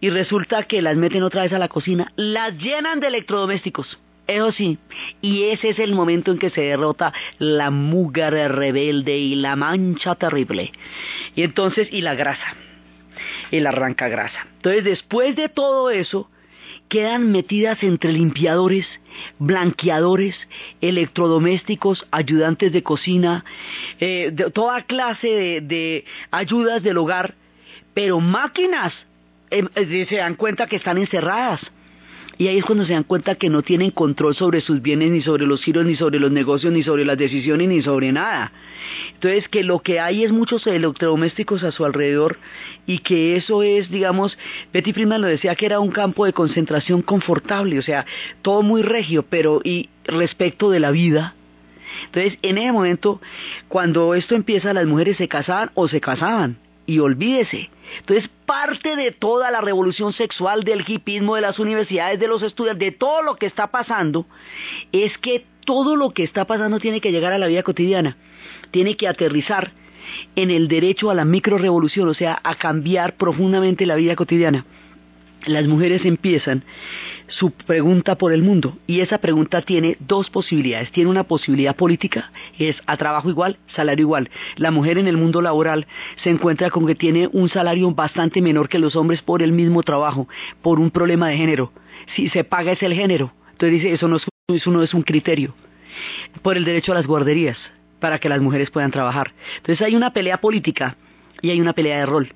y 0.00 0.10
resulta 0.10 0.64
que 0.64 0.82
las 0.82 0.96
meten 0.96 1.22
otra 1.22 1.42
vez 1.44 1.52
a 1.54 1.58
la 1.58 1.68
cocina, 1.68 2.12
las 2.16 2.56
llenan 2.58 3.00
de 3.00 3.06
electrodomésticos. 3.06 3.98
Eso 4.26 4.52
sí, 4.52 4.78
y 5.20 5.44
ese 5.44 5.70
es 5.70 5.78
el 5.78 5.94
momento 5.94 6.32
en 6.32 6.38
que 6.38 6.48
se 6.48 6.62
derrota 6.62 7.12
la 7.38 7.70
mugre 7.70 8.48
rebelde 8.48 9.18
y 9.18 9.34
la 9.34 9.54
mancha 9.54 10.14
terrible. 10.14 10.72
Y 11.34 11.42
entonces, 11.42 11.88
y 11.90 12.00
la 12.00 12.14
grasa, 12.14 12.54
el 13.50 13.66
arranca 13.66 14.08
grasa. 14.08 14.46
Entonces, 14.56 14.84
después 14.84 15.36
de 15.36 15.50
todo 15.50 15.90
eso, 15.90 16.30
quedan 16.88 17.32
metidas 17.32 17.82
entre 17.82 18.12
limpiadores, 18.12 18.86
blanqueadores, 19.38 20.36
electrodomésticos, 20.80 22.06
ayudantes 22.10 22.72
de 22.72 22.82
cocina, 22.82 23.44
eh, 24.00 24.30
de 24.32 24.50
toda 24.50 24.82
clase 24.82 25.60
de, 25.62 26.04
ayudas 26.30 26.82
del 26.82 26.98
hogar, 26.98 27.34
pero 27.94 28.20
máquinas 28.20 28.92
eh, 29.50 30.06
se 30.08 30.16
dan 30.16 30.34
cuenta 30.34 30.66
que 30.66 30.76
están 30.76 30.98
encerradas. 30.98 31.60
Y 32.36 32.48
ahí 32.48 32.58
es 32.58 32.64
cuando 32.64 32.84
se 32.84 32.92
dan 32.92 33.04
cuenta 33.04 33.36
que 33.36 33.48
no 33.48 33.62
tienen 33.62 33.90
control 33.90 34.34
sobre 34.34 34.60
sus 34.60 34.82
bienes, 34.82 35.10
ni 35.10 35.22
sobre 35.22 35.46
los 35.46 35.62
giros, 35.62 35.84
ni 35.84 35.94
sobre 35.94 36.18
los 36.18 36.32
negocios, 36.32 36.72
ni 36.72 36.82
sobre 36.82 37.04
las 37.04 37.16
decisiones, 37.16 37.68
ni 37.68 37.82
sobre 37.82 38.10
nada. 38.12 38.52
Entonces, 39.14 39.48
que 39.48 39.62
lo 39.62 39.80
que 39.80 40.00
hay 40.00 40.24
es 40.24 40.32
muchos 40.32 40.66
electrodomésticos 40.66 41.62
a 41.62 41.70
su 41.70 41.84
alrededor 41.84 42.38
y 42.86 42.98
que 42.98 43.36
eso 43.36 43.62
es, 43.62 43.90
digamos, 43.90 44.36
Betty 44.72 44.92
Freeman 44.92 45.20
lo 45.20 45.28
decía 45.28 45.54
que 45.54 45.66
era 45.66 45.78
un 45.78 45.90
campo 45.90 46.24
de 46.24 46.32
concentración 46.32 47.02
confortable, 47.02 47.78
o 47.78 47.82
sea, 47.82 48.04
todo 48.42 48.62
muy 48.62 48.82
regio, 48.82 49.24
pero 49.28 49.60
y 49.62 49.88
respecto 50.04 50.70
de 50.70 50.80
la 50.80 50.90
vida. 50.90 51.34
Entonces, 52.06 52.38
en 52.42 52.58
ese 52.58 52.72
momento, 52.72 53.20
cuando 53.68 54.14
esto 54.14 54.34
empieza, 54.34 54.74
las 54.74 54.86
mujeres 54.86 55.16
se 55.16 55.28
casaban 55.28 55.70
o 55.74 55.88
se 55.88 56.00
casaban. 56.00 56.58
Y 56.86 56.98
olvídese, 56.98 57.70
entonces, 57.98 58.28
parte 58.44 58.96
de 58.96 59.12
toda 59.12 59.50
la 59.50 59.60
revolución 59.60 60.12
sexual, 60.12 60.64
del 60.64 60.84
hipismo, 60.86 61.36
de 61.36 61.40
las 61.40 61.58
universidades, 61.58 62.20
de 62.20 62.28
los 62.28 62.42
estudiantes, 62.42 62.92
de 62.92 62.96
todo 62.96 63.22
lo 63.22 63.36
que 63.36 63.46
está 63.46 63.68
pasando, 63.68 64.26
es 64.92 65.16
que 65.18 65.46
todo 65.64 65.96
lo 65.96 66.10
que 66.10 66.24
está 66.24 66.44
pasando 66.46 66.78
tiene 66.78 67.00
que 67.00 67.12
llegar 67.12 67.32
a 67.32 67.38
la 67.38 67.46
vida 67.46 67.62
cotidiana, 67.62 68.16
tiene 68.70 68.96
que 68.96 69.08
aterrizar 69.08 69.72
en 70.36 70.50
el 70.50 70.68
derecho 70.68 71.10
a 71.10 71.14
la 71.14 71.24
microrevolución, 71.24 72.08
o 72.08 72.14
sea, 72.14 72.38
a 72.42 72.54
cambiar 72.54 73.16
profundamente 73.16 73.86
la 73.86 73.96
vida 73.96 74.16
cotidiana. 74.16 74.66
Las 75.46 75.66
mujeres 75.66 76.04
empiezan 76.04 76.64
su 77.38 77.50
pregunta 77.50 78.16
por 78.16 78.32
el 78.32 78.42
mundo 78.42 78.78
y 78.86 79.00
esa 79.00 79.18
pregunta 79.18 79.62
tiene 79.62 79.96
dos 80.00 80.30
posibilidades. 80.30 80.90
Tiene 80.92 81.10
una 81.10 81.24
posibilidad 81.24 81.74
política, 81.74 82.30
es 82.58 82.76
a 82.86 82.96
trabajo 82.96 83.28
igual, 83.28 83.58
salario 83.74 84.04
igual. 84.04 84.30
La 84.56 84.70
mujer 84.70 84.98
en 84.98 85.08
el 85.08 85.16
mundo 85.16 85.42
laboral 85.42 85.86
se 86.22 86.30
encuentra 86.30 86.70
con 86.70 86.86
que 86.86 86.94
tiene 86.94 87.28
un 87.32 87.48
salario 87.48 87.90
bastante 87.90 88.40
menor 88.40 88.68
que 88.68 88.78
los 88.78 88.94
hombres 88.96 89.22
por 89.22 89.42
el 89.42 89.52
mismo 89.52 89.82
trabajo, 89.82 90.28
por 90.62 90.78
un 90.78 90.90
problema 90.90 91.28
de 91.28 91.36
género. 91.36 91.72
Si 92.14 92.28
se 92.28 92.44
paga 92.44 92.72
es 92.72 92.82
el 92.82 92.94
género. 92.94 93.32
Entonces 93.52 93.82
dice, 93.82 93.94
eso 93.94 94.08
no 94.08 94.16
es, 94.16 94.24
eso 94.48 94.70
no 94.70 94.82
es 94.82 94.94
un 94.94 95.02
criterio. 95.02 95.54
Por 96.42 96.56
el 96.56 96.64
derecho 96.64 96.92
a 96.92 96.96
las 96.96 97.06
guarderías, 97.06 97.58
para 98.00 98.18
que 98.18 98.28
las 98.28 98.40
mujeres 98.40 98.70
puedan 98.70 98.90
trabajar. 98.90 99.32
Entonces 99.56 99.84
hay 99.84 99.96
una 99.96 100.12
pelea 100.12 100.38
política 100.38 100.96
y 101.40 101.50
hay 101.50 101.60
una 101.60 101.72
pelea 101.72 101.98
de 101.98 102.06
rol. 102.06 102.32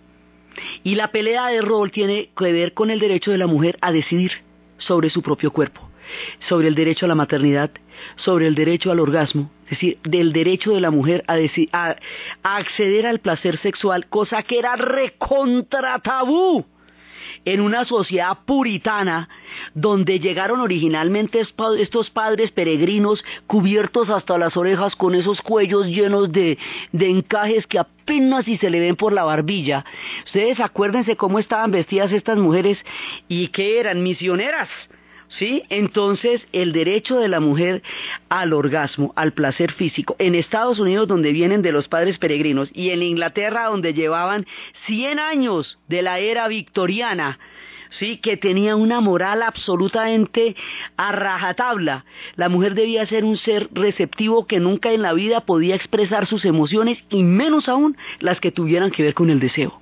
Y 0.82 0.96
la 0.96 1.12
pelea 1.12 1.46
de 1.48 1.60
rol 1.60 1.90
tiene 1.92 2.30
que 2.36 2.52
ver 2.52 2.74
con 2.74 2.90
el 2.90 2.98
derecho 2.98 3.30
de 3.30 3.38
la 3.38 3.46
mujer 3.46 3.78
a 3.80 3.92
decidir 3.92 4.47
sobre 4.78 5.10
su 5.10 5.22
propio 5.22 5.52
cuerpo, 5.52 5.88
sobre 6.48 6.68
el 6.68 6.74
derecho 6.74 7.04
a 7.04 7.08
la 7.08 7.14
maternidad, 7.14 7.70
sobre 8.16 8.46
el 8.46 8.54
derecho 8.54 8.90
al 8.90 9.00
orgasmo, 9.00 9.50
es 9.64 9.70
decir, 9.70 9.98
del 10.02 10.32
derecho 10.32 10.72
de 10.72 10.80
la 10.80 10.90
mujer 10.90 11.24
a, 11.26 11.36
a, 11.72 11.96
acceder 12.56 13.06
al 13.06 13.18
placer 13.18 13.58
sexual, 13.58 14.06
cosa 14.06 14.42
que 14.42 14.58
era 14.58 14.76
recontra 14.76 15.98
tabú 15.98 16.64
en 17.44 17.60
una 17.60 17.84
sociedad 17.84 18.38
puritana 18.44 19.28
donde 19.74 20.20
llegaron 20.20 20.60
originalmente 20.60 21.40
estos 21.40 22.10
padres 22.10 22.50
peregrinos 22.52 23.24
cubiertos 23.46 24.10
hasta 24.10 24.38
las 24.38 24.56
orejas 24.56 24.96
con 24.96 25.14
esos 25.14 25.40
cuellos 25.40 25.86
llenos 25.86 26.32
de, 26.32 26.58
de 26.92 27.10
encajes 27.10 27.66
que 27.66 27.78
apenas 27.78 28.44
si 28.44 28.56
se 28.56 28.70
le 28.70 28.80
ven 28.80 28.96
por 28.96 29.12
la 29.12 29.24
barbilla. 29.24 29.84
Ustedes 30.24 30.60
acuérdense 30.60 31.16
cómo 31.16 31.38
estaban 31.38 31.70
vestidas 31.70 32.12
estas 32.12 32.38
mujeres 32.38 32.78
y 33.28 33.48
que 33.48 33.80
eran 33.80 34.02
misioneras 34.02 34.68
¿Sí? 35.28 35.64
Entonces, 35.68 36.40
el 36.52 36.72
derecho 36.72 37.18
de 37.18 37.28
la 37.28 37.40
mujer 37.40 37.82
al 38.30 38.54
orgasmo, 38.54 39.12
al 39.14 39.32
placer 39.32 39.72
físico, 39.72 40.16
en 40.18 40.34
Estados 40.34 40.78
Unidos 40.78 41.06
donde 41.06 41.32
vienen 41.32 41.60
de 41.60 41.72
los 41.72 41.86
padres 41.86 42.18
peregrinos 42.18 42.70
y 42.72 42.90
en 42.90 43.02
Inglaterra 43.02 43.66
donde 43.66 43.92
llevaban 43.92 44.46
100 44.86 45.18
años 45.18 45.78
de 45.86 46.02
la 46.02 46.18
era 46.18 46.48
victoriana, 46.48 47.38
sí, 47.90 48.16
que 48.18 48.36
tenía 48.36 48.74
una 48.76 49.00
moral 49.00 49.42
absolutamente 49.42 50.56
a 50.96 51.12
rajatabla. 51.12 52.04
La 52.36 52.48
mujer 52.48 52.74
debía 52.74 53.06
ser 53.06 53.24
un 53.24 53.36
ser 53.36 53.68
receptivo 53.72 54.46
que 54.46 54.60
nunca 54.60 54.92
en 54.92 55.02
la 55.02 55.12
vida 55.12 55.42
podía 55.42 55.74
expresar 55.74 56.26
sus 56.26 56.44
emociones 56.46 57.04
y 57.10 57.22
menos 57.22 57.68
aún 57.68 57.96
las 58.20 58.40
que 58.40 58.50
tuvieran 58.50 58.90
que 58.90 59.02
ver 59.02 59.14
con 59.14 59.30
el 59.30 59.40
deseo 59.40 59.78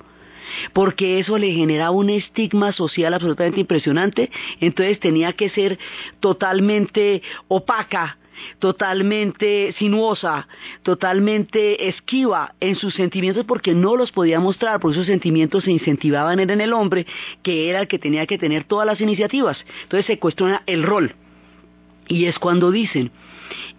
porque 0.73 1.19
eso 1.19 1.39
le 1.39 1.53
generaba 1.53 1.91
un 1.91 2.11
estigma 2.11 2.73
social 2.73 3.15
absolutamente 3.15 3.61
impresionante, 3.61 4.31
entonces 4.61 5.01
tenía 5.01 5.33
que 5.33 5.51
ser 5.51 5.79
totalmente 6.21 7.23
opaca, 7.49 8.19
totalmente 8.59 9.75
sinuosa, 9.79 10.49
totalmente 10.83 11.89
esquiva 11.89 12.55
en 12.61 12.77
sus 12.77 12.95
sentimientos 12.95 13.45
porque 13.45 13.75
no 13.75 13.97
los 13.97 14.13
podía 14.13 14.41
mostrar, 14.41 14.81
porque 14.81 14.97
esos 14.97 15.07
sentimientos 15.07 15.65
se 15.65 15.71
incentivaban 15.71 16.41
en 16.41 16.61
el 16.61 16.73
hombre, 16.73 17.07
que 17.43 17.71
era 17.71 17.81
el 17.81 17.89
que 17.89 17.99
tenía 17.99 18.27
que 18.27 18.39
tener 18.39 18.65
todas 18.65 18.87
las 18.87 19.01
iniciativas. 19.01 19.59
Entonces 19.83 20.07
se 20.07 20.19
cuestiona 20.19 20.63
el 20.67 20.83
rol. 20.83 21.15
Y 22.09 22.27
es 22.27 22.39
cuando 22.39 22.71
dicen, 22.71 23.11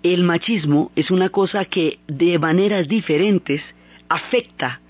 el 0.04 0.24
machismo 0.24 0.92
es 0.96 1.12
una 1.12 1.30
cosa 1.30 1.66
que 1.66 2.00
de 2.08 2.40
maneras 2.40 2.88
diferentes 2.88 3.62
afecta 4.10 4.82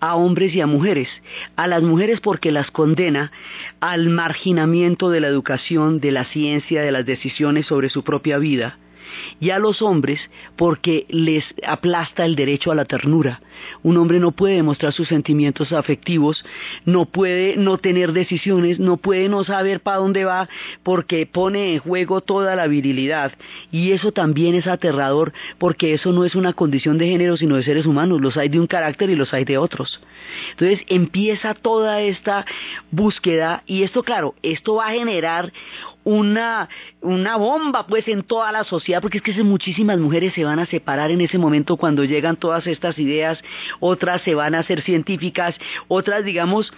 a 0.00 0.14
hombres 0.16 0.54
y 0.54 0.60
a 0.60 0.66
mujeres. 0.66 1.08
A 1.56 1.66
las 1.66 1.82
mujeres 1.82 2.20
porque 2.20 2.52
las 2.52 2.70
condena 2.70 3.32
al 3.80 4.08
marginamiento 4.08 5.10
de 5.10 5.20
la 5.20 5.28
educación, 5.28 6.00
de 6.00 6.12
la 6.12 6.24
ciencia, 6.24 6.82
de 6.82 6.92
las 6.92 7.06
decisiones 7.06 7.66
sobre 7.66 7.90
su 7.90 8.02
propia 8.02 8.38
vida 8.38 8.78
y 9.40 9.50
a 9.50 9.58
los 9.58 9.82
hombres 9.82 10.20
porque 10.56 11.06
les 11.08 11.44
aplasta 11.66 12.24
el 12.24 12.36
derecho 12.36 12.70
a 12.70 12.74
la 12.74 12.84
ternura. 12.84 13.40
Un 13.82 13.96
hombre 13.96 14.20
no 14.20 14.32
puede 14.32 14.56
demostrar 14.56 14.92
sus 14.92 15.08
sentimientos 15.08 15.72
afectivos, 15.72 16.44
no 16.84 17.06
puede 17.06 17.56
no 17.56 17.78
tener 17.78 18.12
decisiones, 18.12 18.78
no 18.78 18.96
puede 18.96 19.28
no 19.28 19.44
saber 19.44 19.80
para 19.80 19.98
dónde 19.98 20.24
va 20.24 20.48
porque 20.82 21.26
pone 21.26 21.74
en 21.74 21.80
juego 21.80 22.20
toda 22.20 22.56
la 22.56 22.66
virilidad. 22.66 23.32
Y 23.72 23.92
eso 23.92 24.12
también 24.12 24.54
es 24.54 24.66
aterrador 24.66 25.32
porque 25.58 25.94
eso 25.94 26.12
no 26.12 26.24
es 26.24 26.34
una 26.34 26.52
condición 26.52 26.98
de 26.98 27.08
género 27.08 27.36
sino 27.36 27.56
de 27.56 27.62
seres 27.62 27.86
humanos, 27.86 28.20
los 28.20 28.36
hay 28.36 28.48
de 28.48 28.60
un 28.60 28.66
carácter 28.66 29.10
y 29.10 29.16
los 29.16 29.32
hay 29.34 29.44
de 29.44 29.58
otros. 29.58 30.00
Entonces 30.50 30.80
empieza 30.88 31.54
toda 31.54 32.00
esta 32.02 32.44
búsqueda 32.90 33.62
y 33.66 33.82
esto 33.82 34.02
claro, 34.02 34.34
esto 34.42 34.74
va 34.76 34.88
a 34.88 34.92
generar 34.92 35.52
una, 36.08 36.70
una 37.02 37.36
bomba 37.36 37.86
pues 37.86 38.08
en 38.08 38.22
toda 38.22 38.50
la 38.50 38.64
sociedad, 38.64 39.02
porque 39.02 39.18
es 39.18 39.22
que 39.22 39.44
muchísimas 39.44 39.98
mujeres 39.98 40.32
se 40.32 40.42
van 40.42 40.58
a 40.58 40.64
separar 40.64 41.10
en 41.10 41.20
ese 41.20 41.36
momento 41.36 41.76
cuando 41.76 42.02
llegan 42.02 42.36
todas 42.36 42.66
estas 42.66 42.98
ideas, 42.98 43.38
otras 43.78 44.22
se 44.22 44.34
van 44.34 44.54
a 44.54 44.60
hacer 44.60 44.80
científicas, 44.80 45.54
otras 45.86 46.24
digamos 46.24 46.72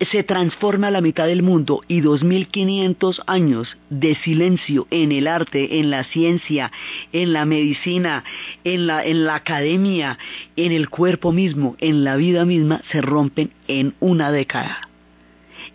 se 0.00 0.24
transforma 0.24 0.90
la 0.90 1.00
mitad 1.00 1.28
del 1.28 1.44
mundo 1.44 1.82
y 1.86 2.00
2500 2.00 3.22
años 3.28 3.76
de 3.90 4.16
silencio 4.16 4.88
en 4.90 5.12
el 5.12 5.28
arte, 5.28 5.78
en 5.78 5.90
la 5.90 6.02
ciencia, 6.02 6.72
en 7.12 7.32
la 7.32 7.44
medicina, 7.44 8.24
en 8.64 8.88
la, 8.88 9.04
en 9.04 9.24
la 9.24 9.36
academia, 9.36 10.18
en 10.56 10.72
el 10.72 10.88
cuerpo 10.88 11.30
mismo, 11.30 11.76
en 11.78 12.02
la 12.02 12.16
vida 12.16 12.44
misma, 12.44 12.82
se 12.90 13.00
rompen 13.00 13.52
en 13.68 13.94
una 14.00 14.32
década. 14.32 14.88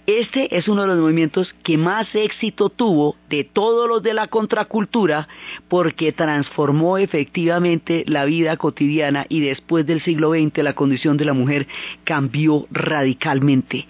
Este 0.09 0.57
es 0.57 0.67
uno 0.67 0.81
de 0.81 0.87
los 0.87 0.97
movimientos 0.97 1.53
que 1.61 1.77
más 1.77 2.15
éxito 2.15 2.69
tuvo 2.69 3.15
de 3.29 3.43
todos 3.43 3.87
los 3.87 4.01
de 4.01 4.15
la 4.15 4.25
contracultura 4.25 5.27
porque 5.67 6.11
transformó 6.13 6.97
efectivamente 6.97 8.03
la 8.07 8.25
vida 8.25 8.57
cotidiana 8.57 9.27
y 9.29 9.41
después 9.41 9.85
del 9.85 10.01
siglo 10.01 10.31
XX 10.31 10.63
la 10.63 10.73
condición 10.73 11.15
de 11.15 11.25
la 11.25 11.33
mujer 11.33 11.67
cambió 12.05 12.65
radicalmente 12.71 13.85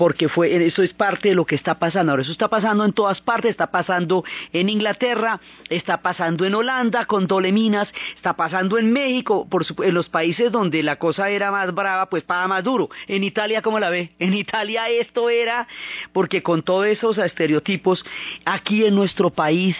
porque 0.00 0.30
fue, 0.30 0.66
eso 0.66 0.82
es 0.82 0.94
parte 0.94 1.28
de 1.28 1.34
lo 1.34 1.44
que 1.44 1.54
está 1.54 1.78
pasando. 1.78 2.12
Ahora, 2.12 2.22
eso 2.22 2.32
está 2.32 2.48
pasando 2.48 2.86
en 2.86 2.94
todas 2.94 3.20
partes, 3.20 3.50
está 3.50 3.70
pasando 3.70 4.24
en 4.50 4.70
Inglaterra, 4.70 5.38
está 5.68 5.98
pasando 6.00 6.46
en 6.46 6.54
Holanda 6.54 7.04
con 7.04 7.26
Doleminas, 7.26 7.86
está 8.16 8.32
pasando 8.32 8.78
en 8.78 8.94
México, 8.94 9.46
por, 9.50 9.66
en 9.84 9.92
los 9.92 10.08
países 10.08 10.50
donde 10.50 10.82
la 10.82 10.96
cosa 10.96 11.28
era 11.28 11.50
más 11.50 11.74
brava, 11.74 12.08
pues 12.08 12.22
paga 12.22 12.48
más 12.48 12.64
duro. 12.64 12.88
En 13.08 13.24
Italia, 13.24 13.60
¿cómo 13.60 13.78
la 13.78 13.90
ve? 13.90 14.12
En 14.18 14.32
Italia 14.32 14.88
esto 14.88 15.28
era, 15.28 15.68
porque 16.14 16.42
con 16.42 16.62
todos 16.62 16.86
esos 16.86 17.18
estereotipos, 17.18 18.02
aquí 18.46 18.86
en 18.86 18.94
nuestro 18.94 19.28
país, 19.28 19.76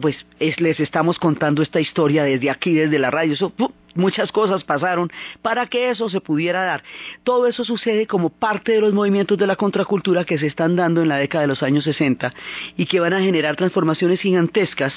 pues 0.00 0.16
les 0.58 0.80
estamos 0.80 1.16
contando 1.20 1.62
esta 1.62 1.80
historia 1.80 2.24
desde 2.24 2.50
aquí, 2.50 2.74
desde 2.74 2.98
la 2.98 3.12
radio, 3.12 3.36
Muchas 3.94 4.30
cosas 4.30 4.64
pasaron 4.64 5.10
para 5.42 5.66
que 5.66 5.90
eso 5.90 6.08
se 6.10 6.20
pudiera 6.20 6.64
dar. 6.64 6.82
Todo 7.24 7.46
eso 7.46 7.64
sucede 7.64 8.06
como 8.06 8.30
parte 8.30 8.72
de 8.72 8.80
los 8.80 8.92
movimientos 8.92 9.36
de 9.36 9.46
la 9.46 9.56
contracultura 9.56 10.24
que 10.24 10.38
se 10.38 10.46
están 10.46 10.76
dando 10.76 11.02
en 11.02 11.08
la 11.08 11.16
década 11.16 11.42
de 11.42 11.48
los 11.48 11.62
años 11.62 11.84
60 11.84 12.32
y 12.76 12.86
que 12.86 13.00
van 13.00 13.14
a 13.14 13.20
generar 13.20 13.56
transformaciones 13.56 14.20
gigantescas 14.20 14.92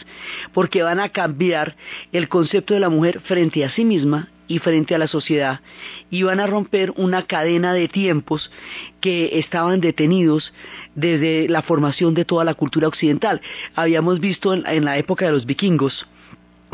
porque 0.54 0.84
van 0.84 1.00
a 1.00 1.10
cambiar 1.10 1.76
el 2.12 2.30
concepto 2.30 2.74
de 2.74 2.80
la 2.80 2.90
mujer 2.90 3.22
frente 3.22 3.66
a 3.66 3.70
sí 3.70 3.84
misma 3.84 4.30
y 4.48 4.60
frente 4.60 4.94
a 4.94 4.98
la 4.98 5.08
sociedad 5.08 5.62
y 6.10 6.24
van 6.24 6.40
a 6.40 6.48
romper 6.48 6.94
una 6.96 7.24
cadena 7.24 7.74
de 7.74 7.88
tiempos 7.88 8.52
que 9.00 9.40
estaban 9.40 9.82
detenidos 9.82 10.54
desde 10.96 11.48
la 11.50 11.62
formación 11.62 12.14
de 12.14 12.26
toda 12.26 12.44
la 12.44 12.54
cultura 12.54 12.88
occidental. 12.88 13.42
Habíamos 13.76 14.20
visto 14.20 14.54
en, 14.54 14.86
la 14.86 14.98
época 14.98 15.26
de 15.26 15.32
los 15.32 15.46
vikingos 15.46 16.08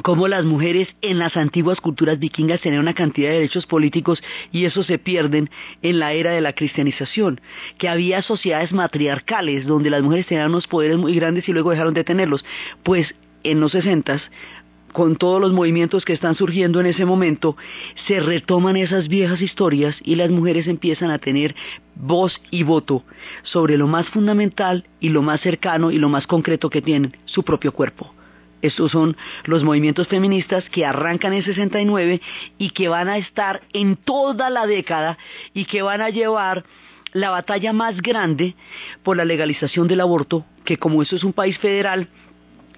cómo 0.01 0.27
las 0.27 0.45
mujeres 0.45 0.87
en 1.01 1.17
las 1.19 1.37
antiguas 1.37 1.81
culturas 1.81 2.19
vikingas 2.19 2.61
tenían 2.61 2.81
una 2.81 2.93
cantidad 2.93 3.29
de 3.29 3.35
derechos 3.35 3.65
políticos 3.65 4.21
y 4.51 4.65
eso 4.65 4.83
se 4.83 4.99
pierden 4.99 5.49
en 5.81 5.99
la 5.99 6.13
era 6.13 6.31
de 6.31 6.41
la 6.41 6.53
cristianización, 6.53 7.41
que 7.77 7.89
había 7.89 8.21
sociedades 8.21 8.71
matriarcales 8.71 9.65
donde 9.65 9.89
las 9.89 10.03
mujeres 10.03 10.27
tenían 10.27 10.49
unos 10.49 10.67
poderes 10.67 10.97
muy 10.97 11.15
grandes 11.15 11.47
y 11.47 11.53
luego 11.53 11.71
dejaron 11.71 11.93
de 11.93 12.03
tenerlos. 12.03 12.45
Pues 12.83 13.15
en 13.43 13.59
los 13.59 13.71
sesentas 13.71 14.21
con 14.91 15.17
todos 15.17 15.39
los 15.39 15.53
movimientos 15.53 16.03
que 16.03 16.13
están 16.13 16.35
surgiendo 16.35 16.79
en 16.79 16.87
ese 16.87 17.05
momento, 17.05 17.55
se 18.07 18.19
retoman 18.19 18.75
esas 18.75 19.07
viejas 19.07 19.41
historias 19.41 19.95
y 20.03 20.15
las 20.15 20.29
mujeres 20.29 20.67
empiezan 20.67 21.11
a 21.11 21.19
tener 21.19 21.55
voz 21.95 22.41
y 22.49 22.63
voto 22.63 23.03
sobre 23.43 23.77
lo 23.77 23.87
más 23.87 24.07
fundamental 24.07 24.85
y 24.99 25.09
lo 25.09 25.21
más 25.21 25.41
cercano 25.41 25.91
y 25.91 25.99
lo 25.99 26.09
más 26.09 26.27
concreto 26.27 26.69
que 26.69 26.81
tienen, 26.81 27.15
su 27.25 27.43
propio 27.43 27.71
cuerpo. 27.71 28.13
Estos 28.61 28.91
son 28.91 29.15
los 29.45 29.63
movimientos 29.63 30.07
feministas 30.07 30.69
que 30.69 30.85
arrancan 30.85 31.33
en 31.33 31.43
69 31.43 32.21
y 32.57 32.69
que 32.71 32.89
van 32.89 33.07
a 33.07 33.17
estar 33.17 33.61
en 33.73 33.95
toda 33.95 34.49
la 34.49 34.67
década 34.67 35.17
y 35.53 35.65
que 35.65 35.81
van 35.81 36.01
a 36.01 36.09
llevar 36.09 36.65
la 37.13 37.29
batalla 37.29 37.73
más 37.73 38.01
grande 38.01 38.55
por 39.03 39.17
la 39.17 39.25
legalización 39.25 39.87
del 39.87 40.01
aborto, 40.01 40.45
que 40.65 40.77
como 40.77 41.01
eso 41.01 41.15
es 41.15 41.23
un 41.23 41.33
país 41.33 41.57
federal, 41.57 42.07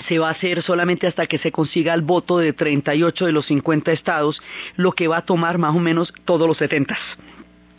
se 0.07 0.19
va 0.19 0.29
a 0.29 0.31
hacer 0.31 0.63
solamente 0.63 1.07
hasta 1.07 1.27
que 1.27 1.37
se 1.37 1.51
consiga 1.51 1.93
el 1.93 2.01
voto 2.01 2.37
de 2.37 2.53
38 2.53 3.25
de 3.25 3.31
los 3.31 3.45
50 3.47 3.91
estados, 3.91 4.41
lo 4.75 4.93
que 4.93 5.07
va 5.07 5.17
a 5.17 5.25
tomar 5.25 5.57
más 5.57 5.75
o 5.75 5.79
menos 5.79 6.13
todos 6.25 6.47
los 6.47 6.57
70 6.57 6.97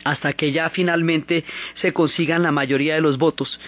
hasta 0.04 0.32
que 0.32 0.52
ya 0.52 0.70
finalmente 0.70 1.44
se 1.80 1.92
consigan 1.92 2.42
la 2.42 2.52
mayoría 2.52 2.94
de 2.94 3.00
los 3.00 3.18
votos. 3.18 3.60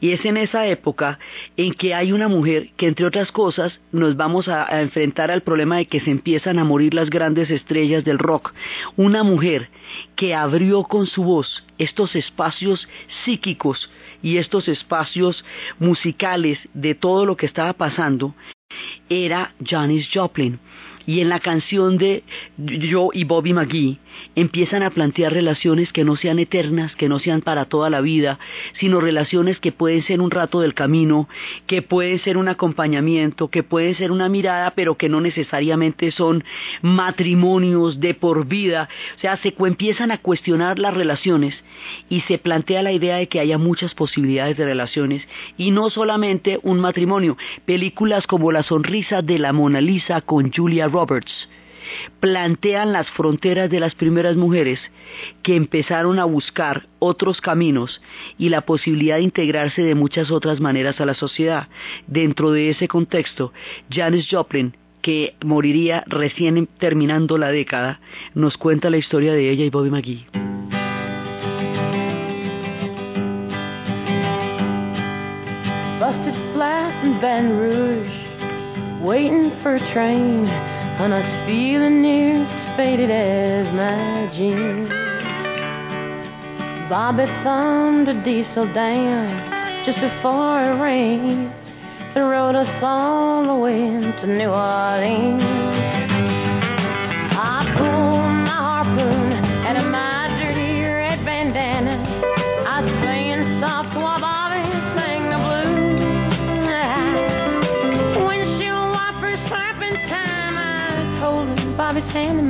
Y 0.00 0.10
es 0.10 0.24
en 0.24 0.36
esa 0.36 0.66
época 0.66 1.18
en 1.56 1.72
que 1.72 1.94
hay 1.94 2.12
una 2.12 2.28
mujer 2.28 2.70
que, 2.76 2.86
entre 2.86 3.06
otras 3.06 3.32
cosas, 3.32 3.80
nos 3.92 4.16
vamos 4.16 4.48
a, 4.48 4.80
enfrentar 4.80 5.30
al 5.30 5.42
problema 5.42 5.76
de 5.76 5.86
que 5.86 6.00
se 6.00 6.10
empiezan 6.10 6.58
a 6.58 6.64
morir 6.64 6.94
las 6.94 7.10
grandes 7.10 7.50
estrellas 7.50 8.04
del 8.04 8.18
rock. 8.18 8.52
Una 8.96 9.22
mujer 9.22 9.68
que 10.16 10.34
abrió 10.34 10.84
con 10.84 11.06
su 11.06 11.24
voz 11.24 11.64
estos 11.78 12.16
espacios 12.16 12.88
psíquicos 13.24 13.90
y 14.22 14.38
estos 14.38 14.68
espacios 14.68 15.44
musicales 15.78 16.58
de 16.72 16.94
todo 16.94 17.26
lo 17.26 17.36
que 17.36 17.46
estaba 17.46 17.72
pasando, 17.72 18.34
era 19.08 19.54
Janis 19.64 20.08
Joplin 20.12 20.58
y 21.06 21.20
en 21.20 21.28
la 21.28 21.40
canción 21.40 21.98
de 21.98 22.22
Yo 22.56 23.10
y 23.12 23.24
Bobby 23.24 23.52
McGee 23.52 23.98
empiezan 24.34 24.82
a 24.82 24.90
plantear 24.90 25.32
relaciones 25.32 25.92
que 25.92 26.04
no 26.04 26.16
sean 26.16 26.38
eternas, 26.38 26.94
que 26.96 27.08
no 27.08 27.18
sean 27.18 27.40
para 27.40 27.64
toda 27.64 27.90
la 27.90 28.00
vida, 28.00 28.38
sino 28.78 29.00
relaciones 29.00 29.58
que 29.60 29.72
pueden 29.72 30.02
ser 30.02 30.20
un 30.20 30.30
rato 30.30 30.60
del 30.60 30.74
camino, 30.74 31.28
que 31.66 31.82
pueden 31.82 32.20
ser 32.20 32.36
un 32.36 32.48
acompañamiento, 32.48 33.48
que 33.48 33.62
pueden 33.62 33.94
ser 33.96 34.10
una 34.10 34.28
mirada, 34.28 34.72
pero 34.72 34.96
que 34.96 35.08
no 35.08 35.20
necesariamente 35.20 36.10
son 36.10 36.44
matrimonios 36.82 38.00
de 38.00 38.14
por 38.14 38.46
vida. 38.46 38.88
O 39.16 39.20
sea, 39.20 39.36
se 39.36 39.54
empiezan 39.58 40.10
a 40.10 40.18
cuestionar 40.18 40.78
las 40.78 40.94
relaciones 40.94 41.56
y 42.08 42.20
se 42.22 42.38
plantea 42.38 42.82
la 42.82 42.92
idea 42.92 43.16
de 43.16 43.28
que 43.28 43.40
haya 43.40 43.58
muchas 43.58 43.94
posibilidades 43.94 44.56
de 44.56 44.64
relaciones 44.64 45.26
y 45.56 45.70
no 45.70 45.90
solamente 45.90 46.58
un 46.62 46.80
matrimonio. 46.80 47.36
Películas 47.64 48.26
como 48.26 48.52
La 48.52 48.62
sonrisa 48.62 49.22
de 49.22 49.38
la 49.38 49.52
Mona 49.52 49.80
Lisa 49.80 50.20
con 50.20 50.52
Julia 50.52 50.88
Roberts 50.94 51.48
plantean 52.20 52.92
las 52.92 53.10
fronteras 53.10 53.70
de 53.70 53.80
las 53.80 53.94
primeras 53.94 54.36
mujeres 54.36 54.80
que 55.42 55.56
empezaron 55.56 56.18
a 56.18 56.24
buscar 56.24 56.86
otros 56.98 57.40
caminos 57.40 58.00
y 58.38 58.48
la 58.48 58.62
posibilidad 58.62 59.16
de 59.16 59.22
integrarse 59.22 59.82
de 59.82 59.94
muchas 59.94 60.30
otras 60.30 60.60
maneras 60.60 61.00
a 61.00 61.06
la 61.06 61.14
sociedad. 61.14 61.68
Dentro 62.06 62.50
de 62.52 62.70
ese 62.70 62.88
contexto, 62.88 63.52
Janis 63.90 64.28
Joplin, 64.30 64.76
que 65.02 65.34
moriría 65.44 66.04
recién 66.06 66.66
terminando 66.78 67.36
la 67.36 67.48
década, 67.48 68.00
nos 68.34 68.56
cuenta 68.56 68.88
la 68.88 68.96
historia 68.96 69.34
de 69.34 69.50
ella 69.50 69.64
y 69.64 69.70
Bobby 69.70 69.90
McGee. 69.90 70.26
Busted 76.00 76.34
flat 76.52 76.92
Rouge, 77.44 79.02
waiting 79.02 79.50
for 79.62 79.76
a 79.76 79.92
train. 79.92 80.73
And 80.98 81.12
I 81.12 81.46
feeling 81.46 82.02
near 82.02 82.46
faded 82.76 83.10
as 83.10 83.66
my 83.74 84.30
jeans. 84.34 84.88
Bobby 86.88 87.26
thumbed 87.42 88.08
a 88.08 88.14
diesel 88.24 88.72
down 88.72 89.84
just 89.84 90.00
before 90.00 90.60
it 90.60 90.80
rained 90.80 91.52
and 92.14 92.30
rode 92.30 92.54
us 92.54 92.82
all 92.82 93.44
the 93.44 93.54
way 93.56 93.90
to 94.20 94.26
New 94.26 94.50
Orleans. 94.50 95.73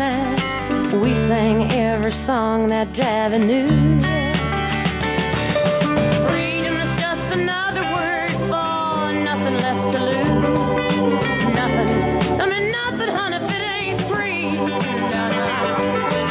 Handyman. 0.01 1.01
We 1.01 1.11
sang 1.28 1.70
every 1.70 2.12
song 2.26 2.68
that 2.68 2.88
Javi 2.92 3.38
knew. 3.38 3.68
Freedom 6.28 6.76
is 6.76 7.01
just 7.01 7.26
another 7.38 7.82
word 7.95 8.34
for 8.51 9.12
nothing 9.22 9.55
left 9.55 9.92
to 9.95 10.01
lose. 10.03 11.55
Nothing, 11.55 11.90
I 12.40 12.47
mean 12.49 12.72
nothing, 12.72 13.11
honey, 13.14 13.36
if 13.36 13.42
it 13.42 13.64
ain't 13.78 14.01
free. 14.11 14.51
No, 14.53 15.22
no. 15.30 15.47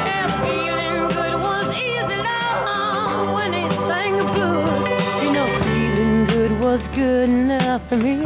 Yeah, 0.07 0.27
feeling 0.43 0.97
good 1.15 1.35
was 1.39 1.67
easy, 1.75 2.17
love, 2.19 3.33
when 3.35 3.53
he 3.53 3.63
sang 3.87 4.17
the 4.17 4.25
blues. 4.33 5.23
You 5.23 5.31
know, 5.31 5.47
feeling 5.63 6.25
good 6.25 6.51
was 6.59 6.81
good 6.95 7.29
enough 7.29 7.81
for 7.89 7.97
me. 7.97 8.23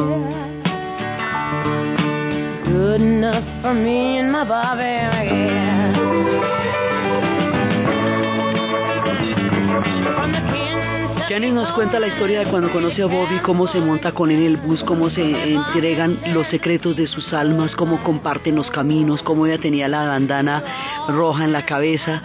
Good 2.66 3.02
enough 3.02 3.46
for 3.62 3.74
me 3.74 4.18
and 4.18 4.32
my 4.32 4.44
Bobby, 4.44 4.84
Janis 11.28 11.52
nos 11.52 11.74
cuenta 11.74 12.00
la 12.00 12.08
historia 12.08 12.40
de 12.40 12.46
cuando 12.50 12.72
conoce 12.72 13.02
a 13.02 13.06
Bobby, 13.06 13.40
cómo 13.40 13.68
se 13.68 13.82
monta 13.82 14.14
con 14.14 14.32
él 14.32 14.38
en 14.38 14.46
el 14.46 14.58
bus, 14.58 14.82
cómo 14.86 15.10
se 15.10 15.22
entregan 15.54 16.18
los 16.28 16.48
secretos 16.48 16.96
de 16.96 17.06
sus 17.06 17.34
almas, 17.34 17.76
cómo 17.76 18.02
comparten 18.02 18.56
los 18.56 18.72
caminos, 18.72 19.22
cómo 19.24 19.46
ella 19.46 19.58
tenía 19.58 19.90
la 19.90 20.08
bandana 20.08 20.64
roja 21.10 21.44
en 21.44 21.52
la 21.52 21.66
cabeza. 21.66 22.22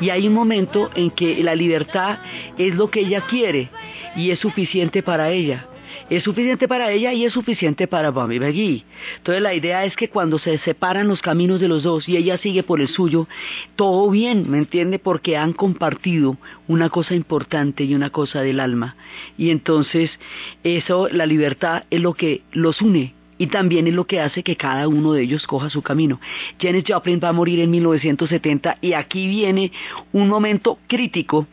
Y 0.00 0.08
hay 0.08 0.26
un 0.26 0.32
momento 0.32 0.88
en 0.94 1.10
que 1.10 1.42
la 1.42 1.54
libertad 1.54 2.16
es 2.56 2.74
lo 2.74 2.88
que 2.88 3.00
ella 3.00 3.20
quiere 3.28 3.68
y 4.16 4.30
es 4.30 4.38
suficiente 4.38 5.02
para 5.02 5.28
ella. 5.28 5.66
Es 6.08 6.22
suficiente 6.22 6.68
para 6.68 6.92
ella 6.92 7.12
y 7.12 7.24
es 7.24 7.32
suficiente 7.32 7.88
para 7.88 8.10
Bobby 8.10 8.38
McGee. 8.38 8.84
Entonces 9.16 9.42
la 9.42 9.54
idea 9.54 9.84
es 9.84 9.96
que 9.96 10.08
cuando 10.08 10.38
se 10.38 10.56
separan 10.58 11.08
los 11.08 11.20
caminos 11.20 11.60
de 11.60 11.66
los 11.66 11.82
dos 11.82 12.08
y 12.08 12.16
ella 12.16 12.38
sigue 12.38 12.62
por 12.62 12.80
el 12.80 12.86
suyo, 12.86 13.26
todo 13.74 14.08
bien, 14.08 14.48
¿me 14.48 14.58
entiende? 14.58 15.00
Porque 15.00 15.36
han 15.36 15.52
compartido 15.52 16.36
una 16.68 16.90
cosa 16.90 17.16
importante 17.16 17.82
y 17.82 17.96
una 17.96 18.10
cosa 18.10 18.42
del 18.42 18.60
alma. 18.60 18.94
Y 19.36 19.50
entonces 19.50 20.12
eso, 20.62 21.08
la 21.10 21.26
libertad 21.26 21.82
es 21.90 22.00
lo 22.00 22.14
que 22.14 22.42
los 22.52 22.82
une. 22.82 23.14
Y 23.38 23.48
también 23.48 23.88
es 23.88 23.92
lo 23.92 24.06
que 24.06 24.20
hace 24.20 24.44
que 24.44 24.56
cada 24.56 24.86
uno 24.86 25.12
de 25.12 25.22
ellos 25.22 25.44
coja 25.46 25.70
su 25.70 25.82
camino. 25.82 26.20
Janis 26.60 26.84
Joplin 26.86 27.20
va 27.22 27.30
a 27.30 27.32
morir 27.32 27.58
en 27.58 27.70
1970 27.70 28.78
y 28.80 28.92
aquí 28.92 29.26
viene 29.26 29.72
un 30.12 30.28
momento 30.28 30.78
crítico 30.86 31.48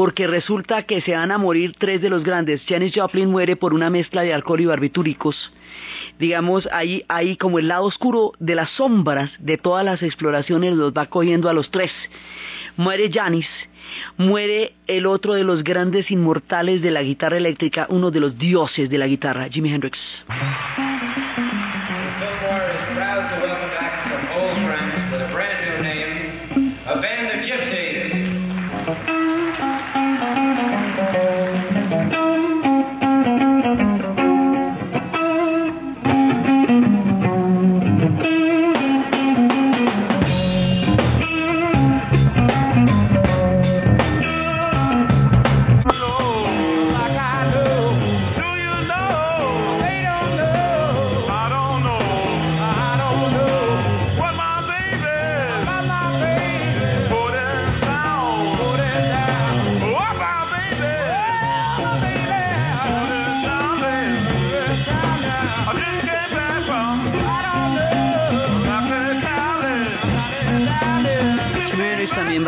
porque 0.00 0.26
resulta 0.26 0.84
que 0.84 1.02
se 1.02 1.12
van 1.12 1.30
a 1.30 1.36
morir 1.36 1.74
tres 1.76 2.00
de 2.00 2.08
los 2.08 2.24
grandes. 2.24 2.62
Janis 2.66 2.94
Joplin 2.94 3.30
muere 3.30 3.54
por 3.54 3.74
una 3.74 3.90
mezcla 3.90 4.22
de 4.22 4.32
alcohol 4.32 4.58
y 4.58 4.64
barbitúricos. 4.64 5.52
Digamos, 6.18 6.66
ahí, 6.72 7.04
ahí 7.06 7.36
como 7.36 7.58
el 7.58 7.68
lado 7.68 7.84
oscuro 7.84 8.32
de 8.38 8.54
las 8.54 8.70
sombras 8.70 9.30
de 9.40 9.58
todas 9.58 9.84
las 9.84 10.02
exploraciones 10.02 10.72
los 10.72 10.94
va 10.94 11.04
cogiendo 11.04 11.50
a 11.50 11.52
los 11.52 11.70
tres. 11.70 11.92
Muere 12.78 13.10
Janis, 13.12 13.46
muere 14.16 14.72
el 14.86 15.04
otro 15.04 15.34
de 15.34 15.44
los 15.44 15.62
grandes 15.62 16.10
inmortales 16.10 16.80
de 16.80 16.92
la 16.92 17.02
guitarra 17.02 17.36
eléctrica, 17.36 17.86
uno 17.90 18.10
de 18.10 18.20
los 18.20 18.38
dioses 18.38 18.88
de 18.88 18.96
la 18.96 19.06
guitarra, 19.06 19.50
Jimi 19.50 19.70
Hendrix. 19.70 19.98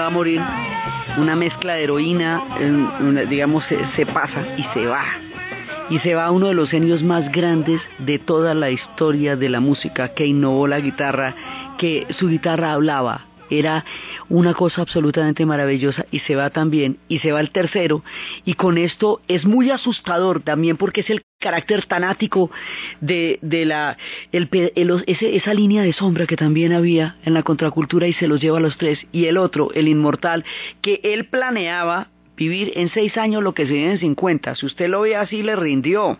Va 0.02 0.08
a 0.08 0.10
morir. 0.10 0.40
Una 1.16 1.36
mezcla 1.36 1.74
de 1.74 1.84
heroína, 1.84 2.42
digamos, 3.28 3.64
se, 3.66 3.78
se 3.94 4.04
pasa 4.04 4.44
y 4.56 4.64
se 4.74 4.86
va. 4.86 5.04
Y 5.90 5.98
se 6.00 6.14
va 6.14 6.30
uno 6.30 6.48
de 6.48 6.54
los 6.54 6.70
genios 6.70 7.02
más 7.02 7.30
grandes 7.30 7.80
de 7.98 8.18
toda 8.18 8.54
la 8.54 8.70
historia 8.70 9.36
de 9.36 9.48
la 9.48 9.60
música, 9.60 10.08
que 10.14 10.26
innovó 10.26 10.66
la 10.66 10.80
guitarra, 10.80 11.34
que 11.78 12.06
su 12.18 12.28
guitarra 12.28 12.72
hablaba. 12.72 13.26
Era 13.50 13.84
una 14.28 14.54
cosa 14.54 14.82
absolutamente 14.82 15.44
maravillosa 15.46 16.06
y 16.10 16.20
se 16.20 16.34
va 16.34 16.50
también, 16.50 16.98
y 17.08 17.18
se 17.18 17.32
va 17.32 17.40
el 17.40 17.50
tercero, 17.50 18.02
y 18.44 18.54
con 18.54 18.78
esto 18.78 19.20
es 19.28 19.44
muy 19.44 19.70
asustador 19.70 20.40
también 20.40 20.76
porque 20.76 21.02
es 21.02 21.10
el 21.10 21.22
carácter 21.42 21.84
tanático 21.84 22.50
de, 23.00 23.38
de 23.42 23.66
la, 23.66 23.98
el 24.32 24.48
el- 24.52 25.04
ese- 25.06 25.36
esa 25.36 25.52
línea 25.52 25.82
de 25.82 25.92
sombra 25.92 26.26
que 26.26 26.36
también 26.36 26.72
había 26.72 27.16
en 27.24 27.34
la 27.34 27.42
contracultura 27.42 28.06
y 28.06 28.14
se 28.14 28.28
los 28.28 28.40
lleva 28.40 28.58
a 28.58 28.60
los 28.62 28.78
tres, 28.78 29.06
y 29.12 29.26
el 29.26 29.36
otro, 29.36 29.70
el 29.74 29.88
inmortal, 29.88 30.44
que 30.80 31.00
él 31.02 31.26
planeaba 31.26 32.08
vivir 32.36 32.72
en 32.76 32.88
seis 32.88 33.18
años 33.18 33.42
lo 33.42 33.52
que 33.52 33.66
se 33.66 33.72
vive 33.74 33.90
en 33.92 33.98
50. 34.00 34.56
Si 34.56 34.64
usted 34.66 34.88
lo 34.88 35.02
ve 35.02 35.16
así, 35.16 35.42
le 35.42 35.54
rindió, 35.56 36.18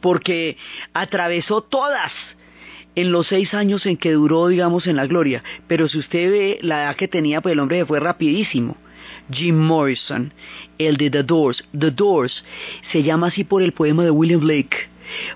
porque 0.00 0.56
atravesó 0.92 1.62
todas 1.62 2.12
en 2.94 3.12
los 3.12 3.28
seis 3.28 3.54
años 3.54 3.86
en 3.86 3.96
que 3.96 4.12
duró, 4.12 4.48
digamos, 4.48 4.86
en 4.88 4.96
la 4.96 5.06
gloria. 5.06 5.44
Pero 5.68 5.88
si 5.88 5.98
usted 5.98 6.30
ve 6.30 6.58
la 6.62 6.82
edad 6.82 6.96
que 6.96 7.06
tenía, 7.06 7.40
pues 7.40 7.52
el 7.52 7.60
hombre 7.60 7.78
se 7.78 7.86
fue 7.86 8.00
rapidísimo. 8.00 8.76
Jim 9.30 9.56
Morrison, 9.56 10.32
el 10.78 10.96
de 10.96 11.10
The 11.10 11.22
Doors. 11.22 11.64
The 11.78 11.90
Doors 11.90 12.44
se 12.92 13.02
llama 13.02 13.28
así 13.28 13.44
por 13.44 13.62
el 13.62 13.72
poema 13.72 14.04
de 14.04 14.10
William 14.10 14.40
Blake, 14.40 14.88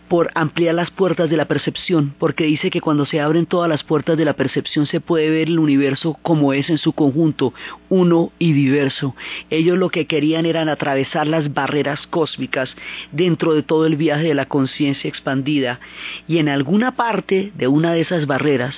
por 0.08 0.30
ampliar 0.34 0.74
las 0.74 0.90
puertas 0.90 1.30
de 1.30 1.36
la 1.36 1.46
percepción, 1.46 2.14
porque 2.18 2.44
dice 2.44 2.70
que 2.70 2.80
cuando 2.80 3.06
se 3.06 3.20
abren 3.20 3.46
todas 3.46 3.68
las 3.68 3.84
puertas 3.84 4.16
de 4.16 4.24
la 4.24 4.34
percepción 4.34 4.86
se 4.86 5.00
puede 5.00 5.30
ver 5.30 5.48
el 5.48 5.58
universo 5.58 6.18
como 6.22 6.52
es 6.52 6.68
en 6.70 6.78
su 6.78 6.92
conjunto, 6.92 7.54
uno 7.88 8.32
y 8.38 8.52
diverso. 8.52 9.14
Ellos 9.50 9.78
lo 9.78 9.88
que 9.88 10.06
querían 10.06 10.46
eran 10.46 10.68
atravesar 10.68 11.26
las 11.26 11.52
barreras 11.52 12.06
cósmicas 12.08 12.74
dentro 13.12 13.54
de 13.54 13.62
todo 13.62 13.86
el 13.86 13.96
viaje 13.96 14.28
de 14.28 14.34
la 14.34 14.46
conciencia 14.46 15.08
expandida, 15.08 15.80
y 16.28 16.38
en 16.38 16.48
alguna 16.48 16.96
parte 16.96 17.52
de 17.54 17.68
una 17.68 17.92
de 17.92 18.02
esas 18.02 18.26
barreras, 18.26 18.74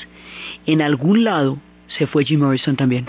en 0.66 0.82
algún 0.82 1.24
lado, 1.24 1.58
se 1.86 2.06
fue 2.06 2.24
Jim 2.24 2.40
Morrison 2.40 2.76
también. 2.76 3.06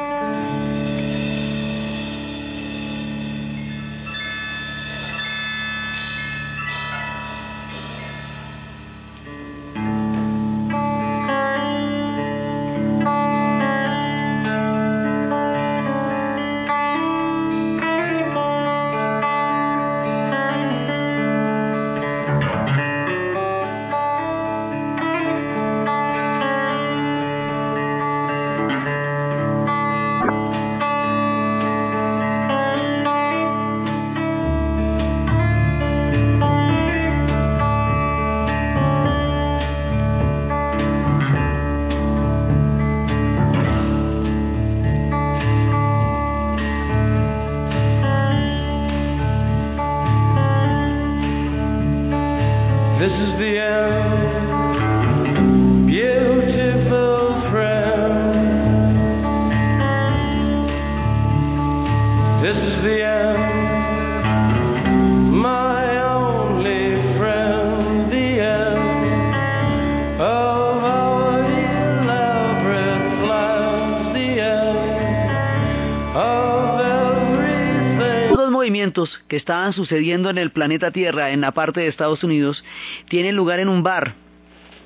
Que 79.27 79.35
estaban 79.35 79.73
sucediendo 79.73 80.29
en 80.29 80.37
el 80.37 80.51
planeta 80.51 80.91
Tierra, 80.91 81.31
en 81.31 81.41
la 81.41 81.51
parte 81.51 81.81
de 81.81 81.87
Estados 81.87 82.23
Unidos, 82.23 82.63
tienen 83.09 83.35
lugar 83.35 83.59
en 83.59 83.69
un 83.69 83.83
bar 83.83 84.15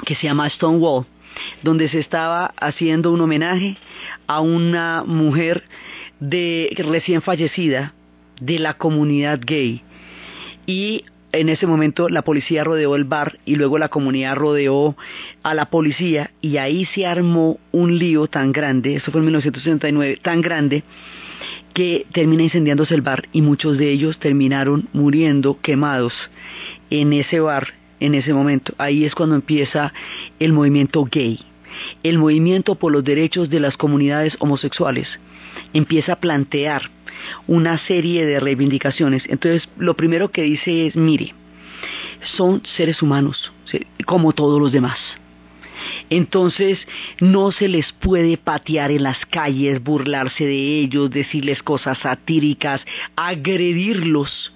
que 0.05 0.15
se 0.15 0.27
llama 0.27 0.49
Stonewall, 0.49 1.05
donde 1.61 1.89
se 1.89 1.99
estaba 1.99 2.53
haciendo 2.59 3.11
un 3.11 3.21
homenaje 3.21 3.77
a 4.27 4.41
una 4.41 5.03
mujer 5.05 5.63
de 6.19 6.73
recién 6.77 7.21
fallecida 7.21 7.93
de 8.41 8.59
la 8.59 8.75
comunidad 8.75 9.39
gay. 9.45 9.83
Y 10.65 11.05
en 11.31 11.49
ese 11.49 11.67
momento 11.67 12.09
la 12.09 12.23
policía 12.23 12.63
rodeó 12.63 12.95
el 12.95 13.03
bar 13.03 13.37
y 13.45 13.55
luego 13.55 13.77
la 13.77 13.89
comunidad 13.89 14.35
rodeó 14.35 14.95
a 15.43 15.53
la 15.53 15.65
policía 15.65 16.31
y 16.41 16.57
ahí 16.57 16.85
se 16.85 17.05
armó 17.05 17.59
un 17.71 17.99
lío 17.99 18.27
tan 18.27 18.51
grande, 18.51 18.95
eso 18.95 19.11
fue 19.11 19.19
en 19.19 19.25
1969, 19.25 20.19
tan 20.21 20.41
grande 20.41 20.83
que 21.73 22.05
termina 22.11 22.43
incendiándose 22.43 22.95
el 22.95 23.01
bar 23.01 23.27
y 23.31 23.41
muchos 23.41 23.77
de 23.77 23.91
ellos 23.91 24.19
terminaron 24.19 24.87
muriendo 24.93 25.59
quemados 25.61 26.13
en 26.89 27.13
ese 27.13 27.39
bar 27.39 27.79
en 27.99 28.15
ese 28.15 28.33
momento. 28.33 28.73
Ahí 28.77 29.05
es 29.05 29.15
cuando 29.15 29.35
empieza 29.35 29.93
el 30.39 30.53
movimiento 30.53 31.05
gay, 31.05 31.39
el 32.03 32.17
movimiento 32.17 32.75
por 32.75 32.91
los 32.91 33.03
derechos 33.03 33.49
de 33.49 33.59
las 33.59 33.77
comunidades 33.77 34.35
homosexuales. 34.39 35.07
Empieza 35.73 36.13
a 36.13 36.19
plantear 36.19 36.83
una 37.47 37.77
serie 37.77 38.25
de 38.25 38.39
reivindicaciones. 38.39 39.23
Entonces, 39.27 39.67
lo 39.77 39.95
primero 39.95 40.31
que 40.31 40.43
dice 40.43 40.87
es, 40.87 40.95
mire, 40.95 41.33
son 42.37 42.61
seres 42.75 43.01
humanos, 43.01 43.51
como 44.05 44.33
todos 44.33 44.59
los 44.59 44.71
demás. 44.71 44.97
Entonces 46.09 46.79
no 47.19 47.51
se 47.51 47.67
les 47.67 47.91
puede 47.93 48.37
patear 48.37 48.91
en 48.91 49.03
las 49.03 49.25
calles, 49.25 49.83
burlarse 49.83 50.45
de 50.45 50.79
ellos, 50.79 51.09
decirles 51.11 51.61
cosas 51.63 51.97
satíricas, 51.99 52.81
agredirlos, 53.15 54.53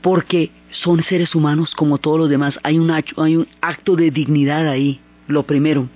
porque 0.00 0.50
son 0.70 1.02
seres 1.02 1.34
humanos 1.34 1.72
como 1.76 1.98
todos 1.98 2.18
los 2.18 2.30
demás. 2.30 2.58
Hay 2.62 2.78
un, 2.78 2.90
hay 2.90 3.36
un 3.36 3.48
acto 3.60 3.96
de 3.96 4.10
dignidad 4.10 4.68
ahí, 4.68 5.00
lo 5.26 5.44
primero. 5.44 5.88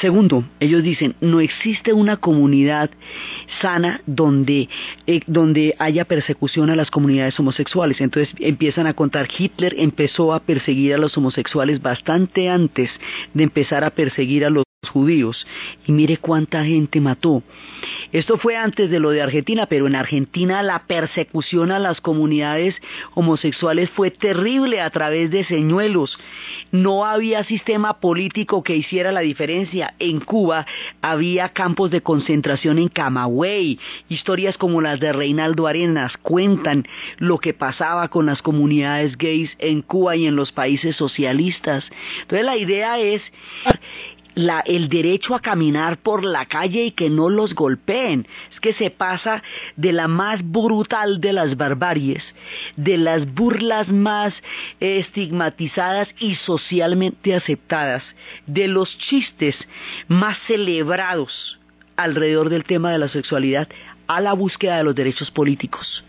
Segundo, 0.00 0.44
ellos 0.60 0.82
dicen, 0.82 1.14
no 1.20 1.40
existe 1.40 1.94
una 1.94 2.18
comunidad 2.18 2.90
sana 3.62 4.02
donde, 4.06 4.68
eh, 5.06 5.20
donde 5.26 5.74
haya 5.78 6.04
persecución 6.04 6.68
a 6.68 6.76
las 6.76 6.90
comunidades 6.90 7.38
homosexuales. 7.40 8.00
Entonces 8.00 8.34
empiezan 8.40 8.86
a 8.86 8.94
contar, 8.94 9.28
Hitler 9.36 9.74
empezó 9.78 10.34
a 10.34 10.40
perseguir 10.40 10.94
a 10.94 10.98
los 10.98 11.16
homosexuales 11.16 11.80
bastante 11.80 12.50
antes 12.50 12.90
de 13.32 13.44
empezar 13.44 13.82
a 13.84 13.90
perseguir 13.90 14.44
a 14.44 14.50
los 14.50 14.64
judíos 14.88 15.46
y 15.86 15.92
mire 15.92 16.16
cuánta 16.16 16.64
gente 16.64 17.00
mató. 17.00 17.42
Esto 18.12 18.38
fue 18.38 18.56
antes 18.56 18.90
de 18.90 18.98
lo 18.98 19.10
de 19.10 19.22
Argentina, 19.22 19.66
pero 19.66 19.86
en 19.86 19.94
Argentina 19.94 20.62
la 20.62 20.86
persecución 20.86 21.70
a 21.70 21.78
las 21.78 22.00
comunidades 22.00 22.74
homosexuales 23.14 23.90
fue 23.90 24.10
terrible 24.10 24.80
a 24.80 24.90
través 24.90 25.30
de 25.30 25.44
señuelos. 25.44 26.18
No 26.72 27.04
había 27.04 27.44
sistema 27.44 28.00
político 28.00 28.62
que 28.62 28.76
hiciera 28.76 29.09
la 29.12 29.20
diferencia. 29.20 29.94
En 29.98 30.20
Cuba 30.20 30.66
había 31.02 31.50
campos 31.50 31.90
de 31.90 32.00
concentración 32.00 32.78
en 32.78 32.88
Camagüey. 32.88 33.78
Historias 34.08 34.56
como 34.56 34.80
las 34.80 35.00
de 35.00 35.12
Reinaldo 35.12 35.66
Arenas 35.66 36.16
cuentan 36.18 36.86
lo 37.18 37.38
que 37.38 37.54
pasaba 37.54 38.08
con 38.08 38.26
las 38.26 38.42
comunidades 38.42 39.16
gays 39.16 39.50
en 39.58 39.82
Cuba 39.82 40.16
y 40.16 40.26
en 40.26 40.36
los 40.36 40.52
países 40.52 40.96
socialistas. 40.96 41.84
Entonces 42.22 42.44
la 42.44 42.56
idea 42.56 42.98
es 42.98 43.22
la, 44.34 44.60
el 44.60 44.88
derecho 44.88 45.34
a 45.34 45.40
caminar 45.40 45.98
por 45.98 46.24
la 46.24 46.46
calle 46.46 46.84
y 46.84 46.90
que 46.92 47.10
no 47.10 47.28
los 47.28 47.54
golpeen. 47.54 48.26
Es 48.52 48.60
que 48.60 48.72
se 48.74 48.90
pasa 48.90 49.42
de 49.76 49.92
la 49.92 50.08
más 50.08 50.40
brutal 50.42 51.20
de 51.20 51.32
las 51.32 51.56
barbaries, 51.56 52.22
de 52.76 52.98
las 52.98 53.32
burlas 53.32 53.88
más 53.88 54.34
estigmatizadas 54.80 56.08
y 56.18 56.34
socialmente 56.36 57.34
aceptadas, 57.34 58.02
de 58.46 58.68
los 58.68 58.96
chistes 58.98 59.56
más 60.08 60.38
celebrados 60.46 61.58
alrededor 61.96 62.48
del 62.48 62.64
tema 62.64 62.92
de 62.92 62.98
la 62.98 63.08
sexualidad 63.08 63.68
a 64.06 64.20
la 64.20 64.32
búsqueda 64.32 64.78
de 64.78 64.84
los 64.84 64.94
derechos 64.94 65.30
políticos. 65.30 66.04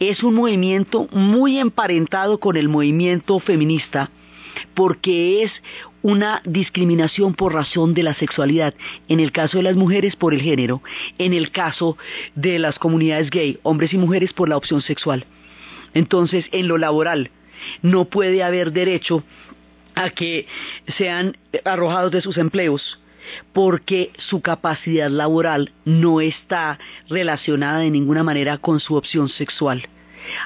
Es 0.00 0.22
un 0.22 0.34
movimiento 0.34 1.08
muy 1.12 1.58
emparentado 1.58 2.38
con 2.38 2.56
el 2.56 2.68
movimiento 2.68 3.38
feminista 3.40 4.10
porque 4.76 5.42
es 5.42 5.50
una 6.02 6.42
discriminación 6.44 7.32
por 7.32 7.54
razón 7.54 7.94
de 7.94 8.02
la 8.02 8.12
sexualidad, 8.12 8.74
en 9.08 9.20
el 9.20 9.32
caso 9.32 9.56
de 9.56 9.62
las 9.64 9.74
mujeres 9.74 10.16
por 10.16 10.34
el 10.34 10.42
género, 10.42 10.82
en 11.16 11.32
el 11.32 11.50
caso 11.50 11.96
de 12.34 12.58
las 12.58 12.78
comunidades 12.78 13.30
gay, 13.30 13.58
hombres 13.62 13.94
y 13.94 13.98
mujeres 13.98 14.34
por 14.34 14.50
la 14.50 14.56
opción 14.58 14.82
sexual. 14.82 15.24
Entonces, 15.94 16.44
en 16.52 16.68
lo 16.68 16.76
laboral, 16.76 17.30
no 17.80 18.04
puede 18.04 18.42
haber 18.42 18.70
derecho 18.70 19.24
a 19.94 20.10
que 20.10 20.46
sean 20.98 21.38
arrojados 21.64 22.12
de 22.12 22.20
sus 22.20 22.36
empleos 22.36 23.00
porque 23.54 24.12
su 24.18 24.42
capacidad 24.42 25.08
laboral 25.08 25.72
no 25.86 26.20
está 26.20 26.78
relacionada 27.08 27.78
de 27.78 27.90
ninguna 27.90 28.22
manera 28.22 28.58
con 28.58 28.78
su 28.78 28.94
opción 28.94 29.30
sexual. 29.30 29.88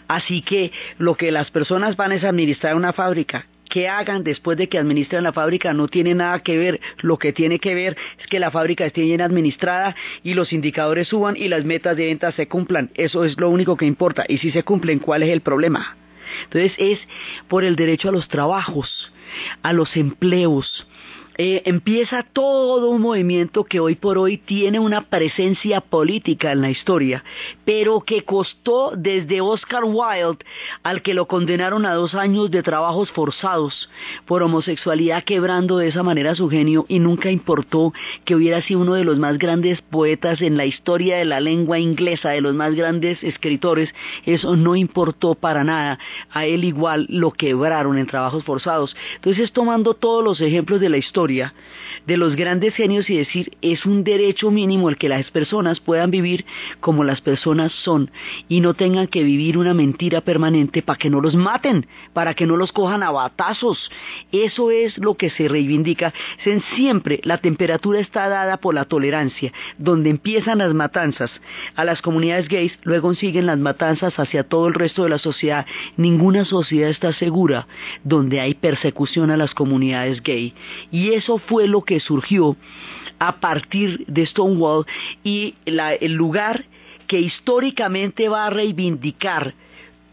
Así 0.07 0.41
que 0.41 0.71
lo 0.99 1.17
que 1.17 1.33
las 1.33 1.51
personas 1.51 1.97
van 1.97 2.13
es 2.13 2.23
administrar 2.23 2.77
una 2.77 2.93
fábrica 2.93 3.50
que 3.71 3.89
hagan 3.89 4.23
después 4.23 4.59
de 4.59 4.69
que 4.69 4.77
administren 4.77 5.23
la 5.23 5.33
fábrica 5.33 5.73
no 5.73 5.89
tiene 5.89 6.15
nada 6.15 6.41
que 6.41 6.59
ver. 6.59 6.81
Lo 6.99 7.17
que 7.17 7.33
tiene 7.33 7.59
que 7.59 7.75
ver 7.75 7.97
es 8.19 8.27
que 8.27 8.39
la 8.39 8.51
fábrica 8.51 8.85
esté 8.85 9.03
bien 9.03 9.23
administrada 9.23 9.97
y 10.23 10.35
los 10.35 10.53
indicadores 10.53 11.09
suban 11.09 11.37
y 11.37 11.49
las 11.49 11.65
metas 11.65 11.97
de 11.97 12.07
venta 12.07 12.33
se 12.33 12.49
cumplan. 12.49 12.91
Eso 12.95 13.25
es 13.25 13.41
lo 13.41 13.49
único 13.49 13.77
que 13.77 13.87
importa. 13.87 14.25
Y 14.29 14.39
si 14.39 14.51
se 14.51 14.65
cumplen, 14.65 14.99
¿cuál 14.99 15.23
es 15.23 15.31
el 15.31 15.41
problema? 15.41 15.97
Entonces 16.45 16.73
es 16.77 16.99
por 17.49 17.65
el 17.65 17.77
derecho 17.77 18.11
a 18.11 18.13
los 18.13 18.29
trabajos, 18.29 19.13
a 19.63 19.73
los 19.73 19.97
empleos, 19.97 20.87
eh, 21.43 21.63
empieza 21.65 22.23
todo 22.23 22.91
un 22.91 23.01
movimiento 23.01 23.65
que 23.65 23.81
hoy 23.81 23.95
por 23.95 24.19
hoy 24.19 24.37
tiene 24.37 24.79
una 24.79 25.09
presencia 25.09 25.81
política 25.81 26.53
en 26.53 26.61
la 26.61 26.69
historia, 26.69 27.25
pero 27.65 28.03
que 28.03 28.25
costó 28.25 28.93
desde 28.95 29.41
Oscar 29.41 29.85
Wilde, 29.85 30.45
al 30.83 31.01
que 31.01 31.15
lo 31.15 31.25
condenaron 31.25 31.87
a 31.87 31.95
dos 31.95 32.15
años 32.15 32.51
de 32.51 32.63
trabajos 32.63 33.11
forzados 33.13 33.89
por 34.27 34.43
homosexualidad, 34.43 35.25
quebrando 35.25 35.79
de 35.79 35.89
esa 35.89 36.03
manera 36.03 36.35
su 36.35 36.51
genio 36.51 36.85
y 36.89 36.99
nunca 36.99 37.31
importó 37.31 37.95
que 38.27 38.35
hubiera 38.35 38.61
sido 38.61 38.81
uno 38.81 38.93
de 38.93 39.05
los 39.05 39.19
más 39.19 39.39
grandes 39.39 39.81
poetas 39.81 40.43
en 40.43 40.59
la 40.59 40.67
historia 40.67 41.17
de 41.17 41.25
la 41.25 41.41
lengua 41.41 41.79
inglesa, 41.79 42.33
de 42.33 42.43
los 42.43 42.55
más 42.55 42.75
grandes 42.75 43.25
escritores, 43.25 43.95
eso 44.27 44.57
no 44.57 44.77
importó 44.77 45.35
para 45.37 45.65
nada, 45.65 45.99
a 46.31 46.45
él 46.45 46.65
igual 46.65 47.07
lo 47.09 47.31
quebraron 47.31 47.97
en 47.97 48.07
trabajos 48.07 48.45
forzados. 48.45 48.95
Entonces, 49.15 49.53
tomando 49.53 49.95
todos 49.95 50.23
los 50.23 50.39
ejemplos 50.43 50.83
de 50.83 50.91
la 50.91 50.99
historia, 50.99 51.30
de 52.07 52.17
los 52.17 52.37
grandes 52.37 52.75
genios 52.75 53.09
y 53.09 53.17
decir 53.17 53.57
es 53.63 53.87
un 53.87 54.05
derecho 54.05 54.51
mínimo 54.51 54.89
el 54.89 54.97
que 54.97 55.09
las 55.09 55.31
personas 55.31 55.81
puedan 55.81 56.11
vivir 56.11 56.45
como 56.81 57.05
las 57.05 57.21
personas 57.21 57.73
son 57.85 58.11
y 58.49 58.61
no 58.61 58.75
tengan 58.75 59.07
que 59.07 59.23
vivir 59.23 59.59
una 59.59 59.75
mentira 59.75 60.21
permanente 60.21 60.83
para 60.83 60.99
que 60.99 61.11
no 61.11 61.21
los 61.21 61.35
maten, 61.35 61.87
para 62.13 62.35
que 62.35 62.47
no 62.47 62.57
los 62.57 62.73
cojan 62.73 63.03
a 63.03 63.11
batazos. 63.11 63.91
Eso 64.33 64.71
es 64.71 64.99
lo 64.99 65.15
que 65.15 65.31
se 65.31 65.49
reivindica. 65.49 66.13
Siempre 66.75 67.21
la 67.23 67.39
temperatura 67.39 68.01
está 68.01 68.29
dada 68.29 68.57
por 68.57 68.75
la 68.75 68.85
tolerancia, 68.85 69.53
donde 69.79 70.11
empiezan 70.11 70.59
las 70.59 70.75
matanzas 70.75 71.31
a 71.75 71.85
las 71.85 72.03
comunidades 72.03 72.49
gays, 72.49 72.79
luego 72.83 73.15
siguen 73.15 73.47
las 73.47 73.59
matanzas 73.59 74.19
hacia 74.19 74.45
todo 74.45 74.69
el 74.69 74.75
resto 74.75 75.05
de 75.05 75.11
la 75.11 75.19
sociedad. 75.19 75.67
Ninguna 75.97 76.45
sociedad 76.45 76.91
está 76.91 77.13
segura 77.13 77.67
donde 78.05 78.41
hay 78.41 78.55
persecución 78.55 79.31
a 79.31 79.37
las 79.37 79.55
comunidades 79.55 80.23
gay. 80.23 80.55
Y 80.91 81.13
eso 81.21 81.39
fue 81.39 81.69
lo 81.69 81.83
que 81.83 82.01
surgió 82.01 82.57
a 83.19 83.37
partir 83.37 84.05
de 84.07 84.27
Stonewall 84.27 84.87
y 85.23 85.55
el 85.67 86.15
lugar 86.15 86.65
que 87.07 87.21
históricamente 87.21 88.29
va 88.29 88.47
a 88.47 88.51
reivindicar 88.51 89.55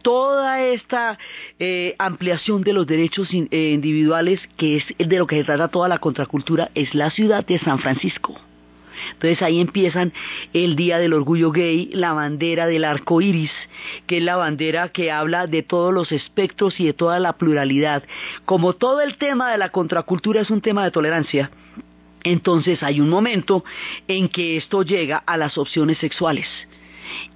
toda 0.01 0.64
esta 0.64 1.18
eh, 1.60 1.95
ampliación 1.97 2.62
de 2.62 2.74
los 2.74 2.88
derechos 2.88 3.30
eh, 3.34 3.72
individuales, 3.74 4.39
que 4.58 4.78
es 4.78 4.86
de 4.97 5.18
lo 5.18 5.28
que 5.28 5.38
se 5.38 5.43
trata 5.43 5.68
toda 5.68 5.88
la 5.88 5.99
contracultura, 5.99 6.72
es 6.76 6.93
la 6.93 7.10
ciudad 7.12 7.45
de 7.45 7.60
San 7.60 7.80
Francisco. 7.80 8.47
Entonces 9.14 9.41
ahí 9.41 9.60
empiezan 9.60 10.14
el 10.54 10.76
Día 10.76 11.00
del 11.00 11.14
Orgullo 11.14 11.52
Gay, 11.52 11.89
la 11.93 12.14
bandera 12.14 12.68
del 12.68 12.84
arco 12.84 13.22
iris, 13.22 13.52
que 14.06 14.18
es 14.18 14.24
la 14.24 14.36
bandera 14.36 14.89
que 14.89 15.12
habla 15.12 15.48
de 15.48 15.64
todos 15.64 15.93
los 15.93 16.12
espectros 16.12 16.80
y 16.80 16.86
de 16.86 16.93
toda 16.93 17.20
la 17.20 17.34
pluralidad. 17.34 18.04
Como 18.45 18.74
todo 18.74 19.02
el 19.02 19.18
tema 19.18 19.52
de 19.52 19.58
la 19.58 19.70
contracultura 19.70 20.41
es 20.41 20.50
un 20.50 20.62
tema 20.62 20.84
de 20.84 20.91
tolerancia, 20.91 21.52
entonces 22.24 22.84
hay 22.84 23.00
un 23.00 23.10
momento 23.10 23.64
en 24.08 24.28
que 24.30 24.58
esto 24.58 24.84
llega 24.84 25.18
a 25.26 25.38
las 25.38 25.58
opciones 25.58 25.98
sexuales 25.98 26.48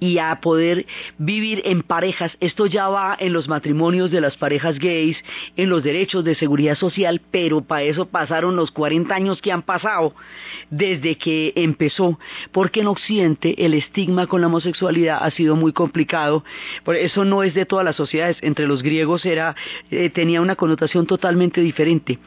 y 0.00 0.18
a 0.18 0.40
poder 0.40 0.86
vivir 1.18 1.62
en 1.64 1.82
parejas. 1.82 2.36
Esto 2.40 2.66
ya 2.66 2.88
va 2.88 3.16
en 3.18 3.32
los 3.32 3.48
matrimonios 3.48 4.10
de 4.10 4.20
las 4.20 4.36
parejas 4.36 4.78
gays, 4.78 5.16
en 5.56 5.68
los 5.68 5.82
derechos 5.82 6.24
de 6.24 6.34
seguridad 6.34 6.76
social, 6.76 7.20
pero 7.30 7.62
para 7.62 7.82
eso 7.82 8.06
pasaron 8.06 8.56
los 8.56 8.70
40 8.70 9.14
años 9.14 9.40
que 9.40 9.52
han 9.52 9.62
pasado 9.62 10.14
desde 10.70 11.16
que 11.16 11.52
empezó, 11.56 12.18
porque 12.50 12.80
en 12.80 12.88
Occidente 12.88 13.64
el 13.64 13.74
estigma 13.74 14.26
con 14.26 14.40
la 14.40 14.46
homosexualidad 14.46 15.18
ha 15.22 15.30
sido 15.30 15.56
muy 15.56 15.72
complicado. 15.72 16.44
Por 16.84 16.96
eso 16.96 17.24
no 17.24 17.42
es 17.42 17.54
de 17.54 17.66
todas 17.66 17.84
las 17.84 17.96
sociedades. 17.96 18.36
Entre 18.40 18.66
los 18.66 18.82
griegos 18.82 19.24
era 19.24 19.54
eh, 19.90 20.10
tenía 20.10 20.40
una 20.40 20.56
connotación 20.56 21.06
totalmente 21.06 21.60
diferente 21.60 22.18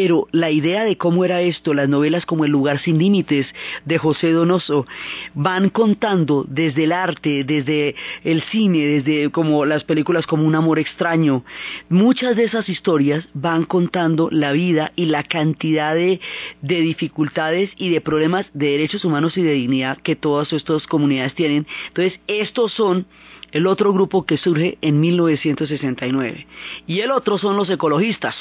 pero 0.00 0.28
la 0.30 0.52
idea 0.52 0.84
de 0.84 0.96
cómo 0.96 1.24
era 1.24 1.40
esto, 1.40 1.74
las 1.74 1.88
novelas 1.88 2.24
como 2.24 2.44
El 2.44 2.52
lugar 2.52 2.78
sin 2.78 2.98
límites 2.98 3.48
de 3.84 3.98
José 3.98 4.30
Donoso, 4.30 4.86
van 5.34 5.70
contando 5.70 6.46
desde 6.48 6.84
el 6.84 6.92
arte, 6.92 7.42
desde 7.42 7.96
el 8.22 8.42
cine, 8.42 8.78
desde 8.78 9.30
como 9.32 9.64
las 9.64 9.82
películas 9.82 10.24
como 10.24 10.44
Un 10.44 10.54
amor 10.54 10.78
extraño. 10.78 11.44
Muchas 11.88 12.36
de 12.36 12.44
esas 12.44 12.68
historias 12.68 13.26
van 13.34 13.64
contando 13.64 14.28
la 14.30 14.52
vida 14.52 14.92
y 14.94 15.06
la 15.06 15.24
cantidad 15.24 15.96
de, 15.96 16.20
de 16.62 16.80
dificultades 16.80 17.70
y 17.76 17.90
de 17.90 18.00
problemas 18.00 18.46
de 18.54 18.70
derechos 18.70 19.04
humanos 19.04 19.36
y 19.36 19.42
de 19.42 19.54
dignidad 19.54 19.98
que 19.98 20.14
todas 20.14 20.52
estas 20.52 20.86
comunidades 20.86 21.34
tienen. 21.34 21.66
Entonces, 21.88 22.20
estos 22.28 22.72
son 22.72 23.04
el 23.50 23.66
otro 23.66 23.92
grupo 23.92 24.24
que 24.24 24.36
surge 24.36 24.78
en 24.80 25.00
1969. 25.00 26.46
Y 26.86 27.00
el 27.00 27.10
otro 27.10 27.36
son 27.36 27.56
los 27.56 27.68
ecologistas 27.68 28.36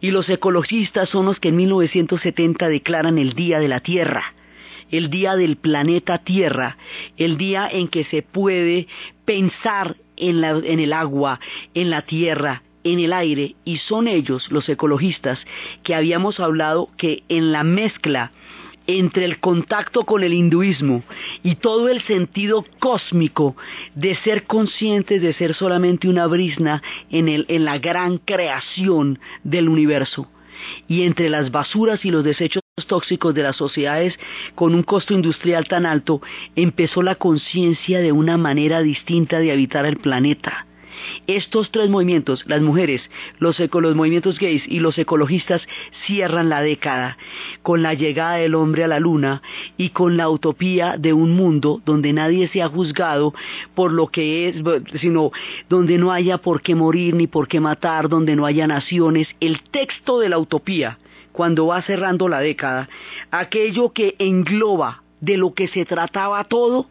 y 0.00 0.10
los 0.10 0.28
ecologistas 0.28 1.08
son 1.08 1.26
los 1.26 1.38
que 1.38 1.48
en 1.48 1.56
1970 1.56 2.68
declaran 2.68 3.18
el 3.18 3.34
Día 3.34 3.58
de 3.58 3.68
la 3.68 3.80
Tierra, 3.80 4.34
el 4.90 5.10
Día 5.10 5.36
del 5.36 5.56
planeta 5.56 6.18
Tierra, 6.18 6.76
el 7.16 7.36
día 7.36 7.68
en 7.70 7.88
que 7.88 8.04
se 8.04 8.22
puede 8.22 8.88
pensar 9.24 9.96
en, 10.16 10.42
en 10.44 10.80
el 10.80 10.92
agua, 10.92 11.40
en 11.74 11.90
la 11.90 12.02
tierra, 12.02 12.62
en 12.82 12.98
el 12.98 13.12
aire, 13.12 13.56
y 13.64 13.76
son 13.76 14.08
ellos, 14.08 14.50
los 14.50 14.68
ecologistas, 14.68 15.38
que 15.82 15.94
habíamos 15.94 16.40
hablado 16.40 16.88
que 16.96 17.22
en 17.28 17.52
la 17.52 17.62
mezcla 17.62 18.32
entre 18.98 19.24
el 19.24 19.38
contacto 19.40 20.04
con 20.04 20.22
el 20.22 20.32
hinduismo 20.32 21.02
y 21.42 21.56
todo 21.56 21.88
el 21.88 22.02
sentido 22.02 22.64
cósmico 22.78 23.56
de 23.94 24.14
ser 24.16 24.44
conscientes 24.44 25.22
de 25.22 25.32
ser 25.34 25.54
solamente 25.54 26.08
una 26.08 26.26
brisna 26.26 26.82
en, 27.10 27.28
en 27.28 27.64
la 27.64 27.78
gran 27.78 28.18
creación 28.18 29.18
del 29.44 29.68
universo. 29.68 30.28
Y 30.88 31.02
entre 31.02 31.30
las 31.30 31.50
basuras 31.50 32.04
y 32.04 32.10
los 32.10 32.22
desechos 32.22 32.62
tóxicos 32.86 33.34
de 33.34 33.42
las 33.42 33.56
sociedades 33.56 34.18
con 34.54 34.74
un 34.74 34.82
costo 34.82 35.14
industrial 35.14 35.66
tan 35.66 35.86
alto, 35.86 36.20
empezó 36.54 37.02
la 37.02 37.14
conciencia 37.14 38.00
de 38.00 38.12
una 38.12 38.36
manera 38.36 38.82
distinta 38.82 39.38
de 39.38 39.52
habitar 39.52 39.86
el 39.86 39.96
planeta 39.96 40.66
estos 41.26 41.70
tres 41.70 41.88
movimientos, 41.88 42.44
las 42.46 42.60
mujeres, 42.60 43.02
los, 43.38 43.58
movimientos 43.94 44.38
gays 44.38 44.62
y 44.66 44.80
los 44.80 44.98
ecologistas, 44.98 45.62
cierran 46.06 46.48
la 46.48 46.62
década 46.62 47.16
con 47.62 47.82
la 47.82 47.94
llegada 47.94 48.36
del 48.36 48.54
hombre 48.54 48.84
a 48.84 48.88
la 48.88 49.00
luna 49.00 49.42
y 49.76 49.90
con 49.90 50.16
la 50.16 50.28
utopía 50.28 50.96
de 50.98 51.12
un 51.12 51.32
mundo 51.32 51.80
donde 51.84 52.12
nadie 52.12 52.48
sea 52.48 52.68
juzgado 52.68 53.34
por 53.74 53.92
lo 53.92 54.08
que 54.08 54.48
es, 54.48 54.56
sino 55.00 55.30
donde 55.68 55.98
no 55.98 56.12
haya 56.12 56.38
por 56.38 56.62
qué 56.62 56.74
morir 56.74 57.14
ni 57.14 57.26
por 57.26 57.48
qué 57.48 57.60
matar, 57.60 58.08
donde 58.08 58.36
no 58.36 58.46
haya 58.46 58.66
naciones. 58.66 59.28
El 59.40 59.62
texto 59.62 60.18
de 60.20 60.28
la 60.28 60.38
utopía, 60.38 60.98
cuando 61.32 61.66
va 61.66 61.82
cerrando 61.82 62.28
la 62.28 62.40
década, 62.40 62.88
aquello 63.30 63.92
que 63.92 64.16
engloba 64.18 65.02
de 65.20 65.36
lo 65.36 65.54
que 65.54 65.68
se 65.68 65.84
trataba 65.84 66.42
todo, 66.44 66.86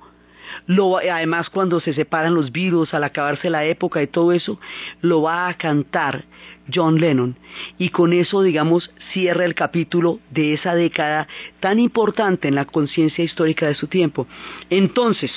además 1.11 1.49
cuando 1.49 1.79
se 1.79 1.93
separan 1.93 2.35
los 2.35 2.51
virus 2.51 2.93
al 2.93 3.03
acabarse 3.03 3.49
la 3.49 3.65
época 3.65 4.01
y 4.01 4.07
todo 4.07 4.31
eso, 4.31 4.59
lo 5.01 5.21
va 5.21 5.47
a 5.47 5.53
cantar 5.55 6.25
John 6.73 6.99
Lennon. 6.99 7.37
Y 7.77 7.89
con 7.89 8.13
eso, 8.13 8.41
digamos, 8.41 8.91
cierra 9.11 9.45
el 9.45 9.55
capítulo 9.55 10.19
de 10.29 10.53
esa 10.53 10.75
década 10.75 11.27
tan 11.59 11.79
importante 11.79 12.47
en 12.47 12.55
la 12.55 12.65
conciencia 12.65 13.23
histórica 13.23 13.67
de 13.67 13.75
su 13.75 13.87
tiempo. 13.87 14.27
Entonces, 14.69 15.31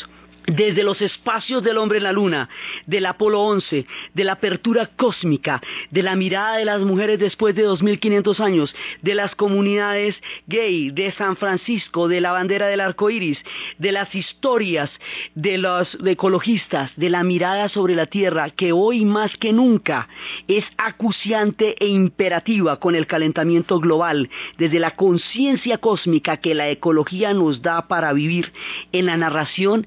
desde 0.47 0.83
los 0.83 1.01
espacios 1.01 1.63
del 1.63 1.79
hombre 1.79 1.99
en 1.99 2.05
la 2.05 2.13
luna, 2.13 2.49
del 2.87 3.07
Apolo 3.07 3.41
11, 3.41 3.87
de 4.15 4.25
la 4.25 4.33
apertura 4.33 4.87
cósmica, 4.97 5.61
de 5.91 6.03
la 6.03 6.17
mirada 6.17 6.57
de 6.57 6.65
las 6.65 6.81
mujeres 6.81 7.19
después 7.19 7.55
de 7.55 7.63
2500 7.63 8.41
años, 8.41 8.75
de 9.03 9.15
las 9.15 9.35
comunidades 9.35 10.17
gay, 10.47 10.91
de 10.91 11.13
San 11.13 11.37
Francisco, 11.37 12.09
de 12.09 12.21
la 12.21 12.33
bandera 12.33 12.67
del 12.67 12.81
arco 12.81 13.11
iris, 13.11 13.39
de 13.79 13.93
las 13.93 14.15
historias 14.15 14.91
de 15.35 15.59
los 15.59 15.97
ecologistas, 16.05 16.91
de 16.97 17.11
la 17.11 17.23
mirada 17.23 17.69
sobre 17.69 17.95
la 17.95 18.07
tierra, 18.07 18.51
que 18.51 18.73
hoy 18.73 19.05
más 19.05 19.37
que 19.37 19.53
nunca 19.53 20.09
es 20.49 20.65
acuciante 20.77 21.77
e 21.79 21.89
imperativa 21.89 22.79
con 22.79 22.95
el 22.95 23.07
calentamiento 23.07 23.79
global, 23.79 24.29
desde 24.59 24.79
la 24.79 24.93
conciencia 24.93 25.79
cósmica 25.79 26.39
que 26.39 26.55
la 26.55 26.69
ecología 26.69 27.35
nos 27.35 27.63
da 27.63 27.89
para 27.89 28.13
vivir 28.13 28.53
en 28.93 29.07
la 29.07 29.17
narración 29.17 29.87